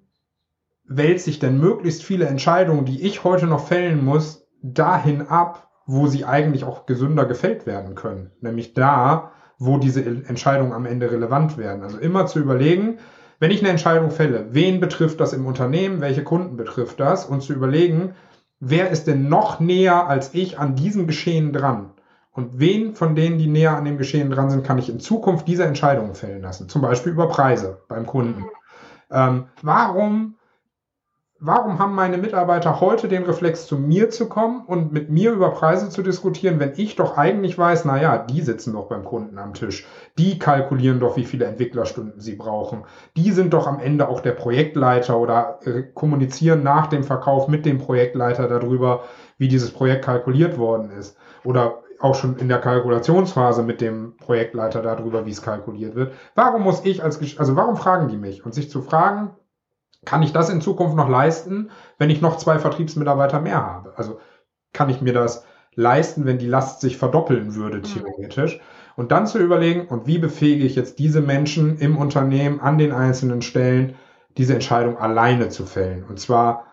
[0.84, 6.06] wälzt sich denn möglichst viele Entscheidungen, die ich heute noch fällen muss, dahin ab, wo
[6.06, 8.32] sie eigentlich auch gesünder gefällt werden können.
[8.40, 11.82] Nämlich da, wo diese Entscheidungen am Ende relevant werden.
[11.82, 12.98] Also immer zu überlegen,
[13.38, 17.42] wenn ich eine Entscheidung fälle, wen betrifft das im Unternehmen, welche Kunden betrifft das und
[17.42, 18.14] zu überlegen,
[18.58, 21.92] wer ist denn noch näher als ich an diesem Geschehen dran?
[22.32, 25.48] Und wen von denen, die näher an dem Geschehen dran sind, kann ich in Zukunft
[25.48, 26.68] diese Entscheidungen fällen lassen?
[26.68, 28.44] Zum Beispiel über Preise beim Kunden.
[29.10, 30.36] Ähm, warum
[31.40, 35.50] warum haben meine Mitarbeiter heute den Reflex, zu mir zu kommen und mit mir über
[35.50, 39.38] Preise zu diskutieren, wenn ich doch eigentlich weiß, na ja, die sitzen doch beim Kunden
[39.38, 39.86] am Tisch.
[40.18, 42.84] Die kalkulieren doch, wie viele Entwicklerstunden sie brauchen.
[43.16, 45.58] Die sind doch am Ende auch der Projektleiter oder
[45.94, 49.04] kommunizieren nach dem Verkauf mit dem Projektleiter darüber,
[49.38, 51.16] wie dieses Projekt kalkuliert worden ist.
[51.44, 56.12] Oder auch schon in der Kalkulationsphase mit dem Projektleiter darüber, wie es kalkuliert wird.
[56.34, 58.44] Warum muss ich als, also warum fragen die mich?
[58.44, 59.32] Und sich zu fragen,
[60.06, 63.92] kann ich das in Zukunft noch leisten, wenn ich noch zwei Vertriebsmitarbeiter mehr habe?
[63.96, 64.18] Also
[64.72, 65.44] kann ich mir das
[65.74, 67.82] leisten, wenn die Last sich verdoppeln würde, mhm.
[67.82, 68.60] theoretisch?
[68.96, 72.92] Und dann zu überlegen, und wie befähige ich jetzt diese Menschen im Unternehmen an den
[72.92, 73.94] einzelnen Stellen,
[74.36, 76.04] diese Entscheidung alleine zu fällen?
[76.08, 76.66] Und zwar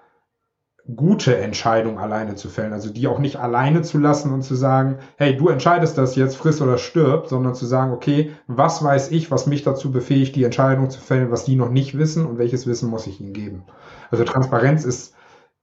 [0.95, 2.71] gute Entscheidung alleine zu fällen.
[2.71, 6.37] Also die auch nicht alleine zu lassen und zu sagen, hey, du entscheidest das jetzt,
[6.37, 10.45] friss oder stirb, sondern zu sagen, okay, was weiß ich, was mich dazu befähigt, die
[10.45, 13.63] Entscheidung zu fällen, was die noch nicht wissen und welches Wissen muss ich ihnen geben.
[14.11, 15.13] Also Transparenz ist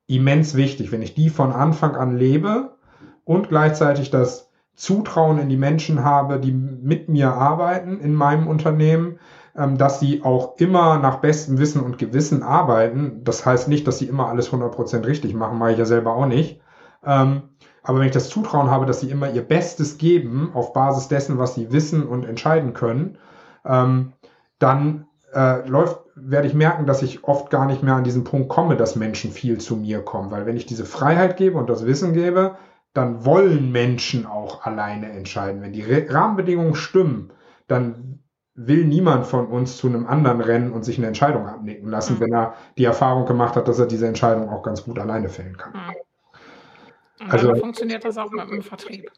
[0.07, 0.93] immens wichtig.
[0.93, 2.77] Wenn ich die von Anfang an lebe
[3.25, 9.18] und gleichzeitig das Zutrauen in die Menschen habe, die mit mir arbeiten in meinem Unternehmen,
[9.55, 13.22] dass sie auch immer nach bestem Wissen und Gewissen arbeiten.
[13.22, 16.26] Das heißt nicht, dass sie immer alles 100% richtig machen, mache ich ja selber auch
[16.26, 16.61] nicht.
[17.05, 17.42] Ähm,
[17.82, 21.38] aber wenn ich das Zutrauen habe, dass sie immer ihr Bestes geben auf Basis dessen,
[21.38, 23.18] was sie wissen und entscheiden können,
[23.64, 24.14] ähm,
[24.59, 28.48] dann äh, läuft, werde ich merken, dass ich oft gar nicht mehr an diesen Punkt
[28.48, 30.30] komme, dass Menschen viel zu mir kommen.
[30.30, 32.57] Weil wenn ich diese Freiheit gebe und das Wissen gebe,
[32.94, 35.61] dann wollen Menschen auch alleine entscheiden.
[35.61, 37.32] Wenn die Rahmenbedingungen stimmen,
[37.66, 38.14] dann
[38.55, 42.20] will niemand von uns zu einem anderen rennen und sich eine Entscheidung abnicken lassen, mhm.
[42.20, 45.57] wenn er die Erfahrung gemacht hat, dass er diese Entscheidung auch ganz gut alleine fällen
[45.57, 45.72] kann.
[45.72, 47.30] Mhm.
[47.30, 49.11] Also dann funktioniert das auch mit dem Vertrieb.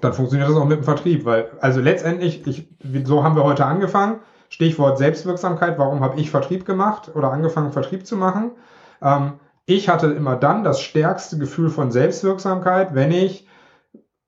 [0.00, 2.68] Dann funktioniert das auch mit dem Vertrieb, weil also letztendlich, ich,
[3.04, 4.20] so haben wir heute angefangen.
[4.48, 5.78] Stichwort Selbstwirksamkeit.
[5.78, 8.52] Warum habe ich Vertrieb gemacht oder angefangen Vertrieb zu machen?
[9.02, 9.34] Ähm,
[9.66, 13.48] ich hatte immer dann das stärkste Gefühl von Selbstwirksamkeit, wenn ich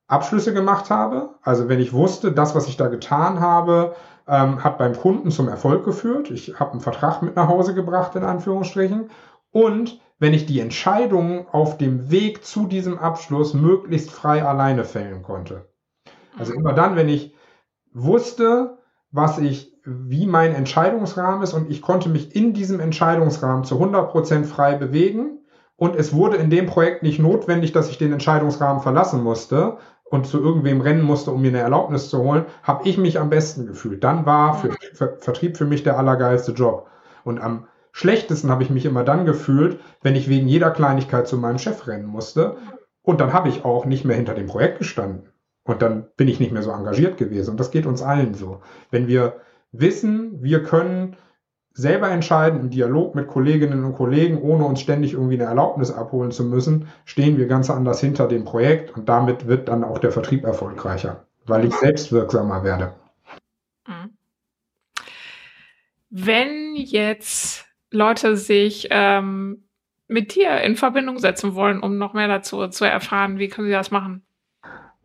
[0.07, 1.35] Abschlüsse gemacht habe.
[1.41, 3.95] Also wenn ich wusste, das, was ich da getan habe,
[4.27, 6.31] ähm, hat beim Kunden zum Erfolg geführt.
[6.31, 9.09] Ich habe einen Vertrag mit nach Hause gebracht, in Anführungsstrichen.
[9.51, 15.23] Und wenn ich die Entscheidungen auf dem Weg zu diesem Abschluss möglichst frei alleine fällen
[15.23, 15.69] konnte.
[16.37, 17.35] Also immer dann, wenn ich
[17.93, 18.77] wusste,
[19.11, 24.43] was ich, wie mein Entscheidungsrahmen ist und ich konnte mich in diesem Entscheidungsrahmen zu 100%
[24.43, 25.39] frei bewegen
[25.75, 29.77] und es wurde in dem Projekt nicht notwendig, dass ich den Entscheidungsrahmen verlassen musste,
[30.09, 33.29] und zu irgendwem rennen musste, um mir eine Erlaubnis zu holen, habe ich mich am
[33.29, 34.03] besten gefühlt.
[34.03, 36.87] Dann war für, für, Vertrieb für mich der allergeilste Job.
[37.23, 41.37] Und am schlechtesten habe ich mich immer dann gefühlt, wenn ich wegen jeder Kleinigkeit zu
[41.37, 42.55] meinem Chef rennen musste.
[43.01, 45.29] Und dann habe ich auch nicht mehr hinter dem Projekt gestanden.
[45.63, 47.51] Und dann bin ich nicht mehr so engagiert gewesen.
[47.51, 48.61] Und das geht uns allen so.
[48.91, 49.41] Wenn wir
[49.73, 51.17] wissen, wir können
[51.77, 56.31] selber entscheiden im Dialog mit Kolleginnen und Kollegen, ohne uns ständig irgendwie eine Erlaubnis abholen
[56.31, 60.11] zu müssen, stehen wir ganz anders hinter dem Projekt und damit wird dann auch der
[60.11, 62.95] Vertrieb erfolgreicher, weil ich selbst wirksamer werde.
[63.87, 64.17] Mhm.
[66.09, 69.63] Wenn jetzt Leute sich ähm,
[70.07, 73.73] mit dir in Verbindung setzen wollen, um noch mehr dazu zu erfahren, wie können sie
[73.73, 74.25] das machen?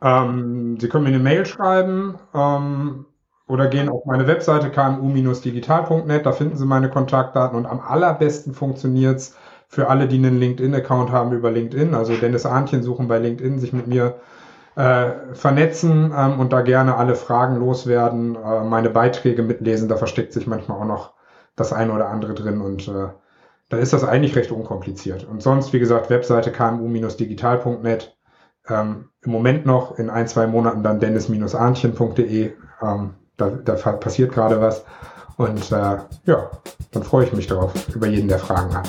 [0.01, 2.19] Ähm, sie können mir eine Mail schreiben.
[2.35, 3.05] Ähm,
[3.47, 9.19] oder gehen auf meine Webseite kmu-digital.net, da finden Sie meine Kontaktdaten und am allerbesten funktioniert
[9.19, 9.37] es
[9.69, 13.73] für alle, die einen LinkedIn-Account haben über LinkedIn, also Dennis Ahnchen suchen bei LinkedIn, sich
[13.73, 14.17] mit mir
[14.77, 20.33] äh, vernetzen ähm, und da gerne alle Fragen loswerden, äh, meine Beiträge mitlesen, da versteckt
[20.33, 21.15] sich manchmal auch noch
[21.57, 23.09] das eine oder andere drin und äh,
[23.69, 25.25] dann ist das eigentlich recht unkompliziert.
[25.25, 28.15] Und sonst, wie gesagt, Webseite kmu-digital.net.
[28.69, 32.53] Ähm, Im Moment noch in ein, zwei Monaten dann dennis-ahnchen.de.
[32.83, 34.85] Ähm, da, da passiert gerade was.
[35.37, 36.51] Und äh, ja,
[36.91, 38.89] dann freue ich mich darauf, über jeden, der Fragen hat.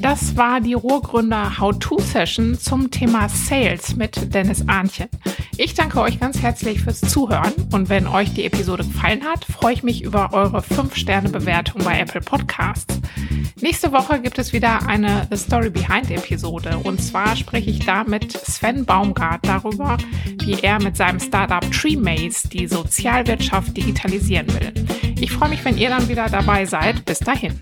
[0.00, 5.08] Das war die Rohrgründer How-To-Session zum Thema Sales mit Dennis Ahnchen.
[5.62, 9.74] Ich danke euch ganz herzlich fürs Zuhören und wenn euch die Episode gefallen hat, freue
[9.74, 12.98] ich mich über eure 5-Sterne-Bewertung bei Apple Podcasts.
[13.60, 18.04] Nächste Woche gibt es wieder eine The Story Behind Episode und zwar spreche ich da
[18.04, 19.98] mit Sven Baumgart darüber,
[20.44, 24.72] wie er mit seinem Startup TreeMaze die Sozialwirtschaft digitalisieren will.
[25.20, 27.04] Ich freue mich, wenn ihr dann wieder dabei seid.
[27.04, 27.60] Bis dahin.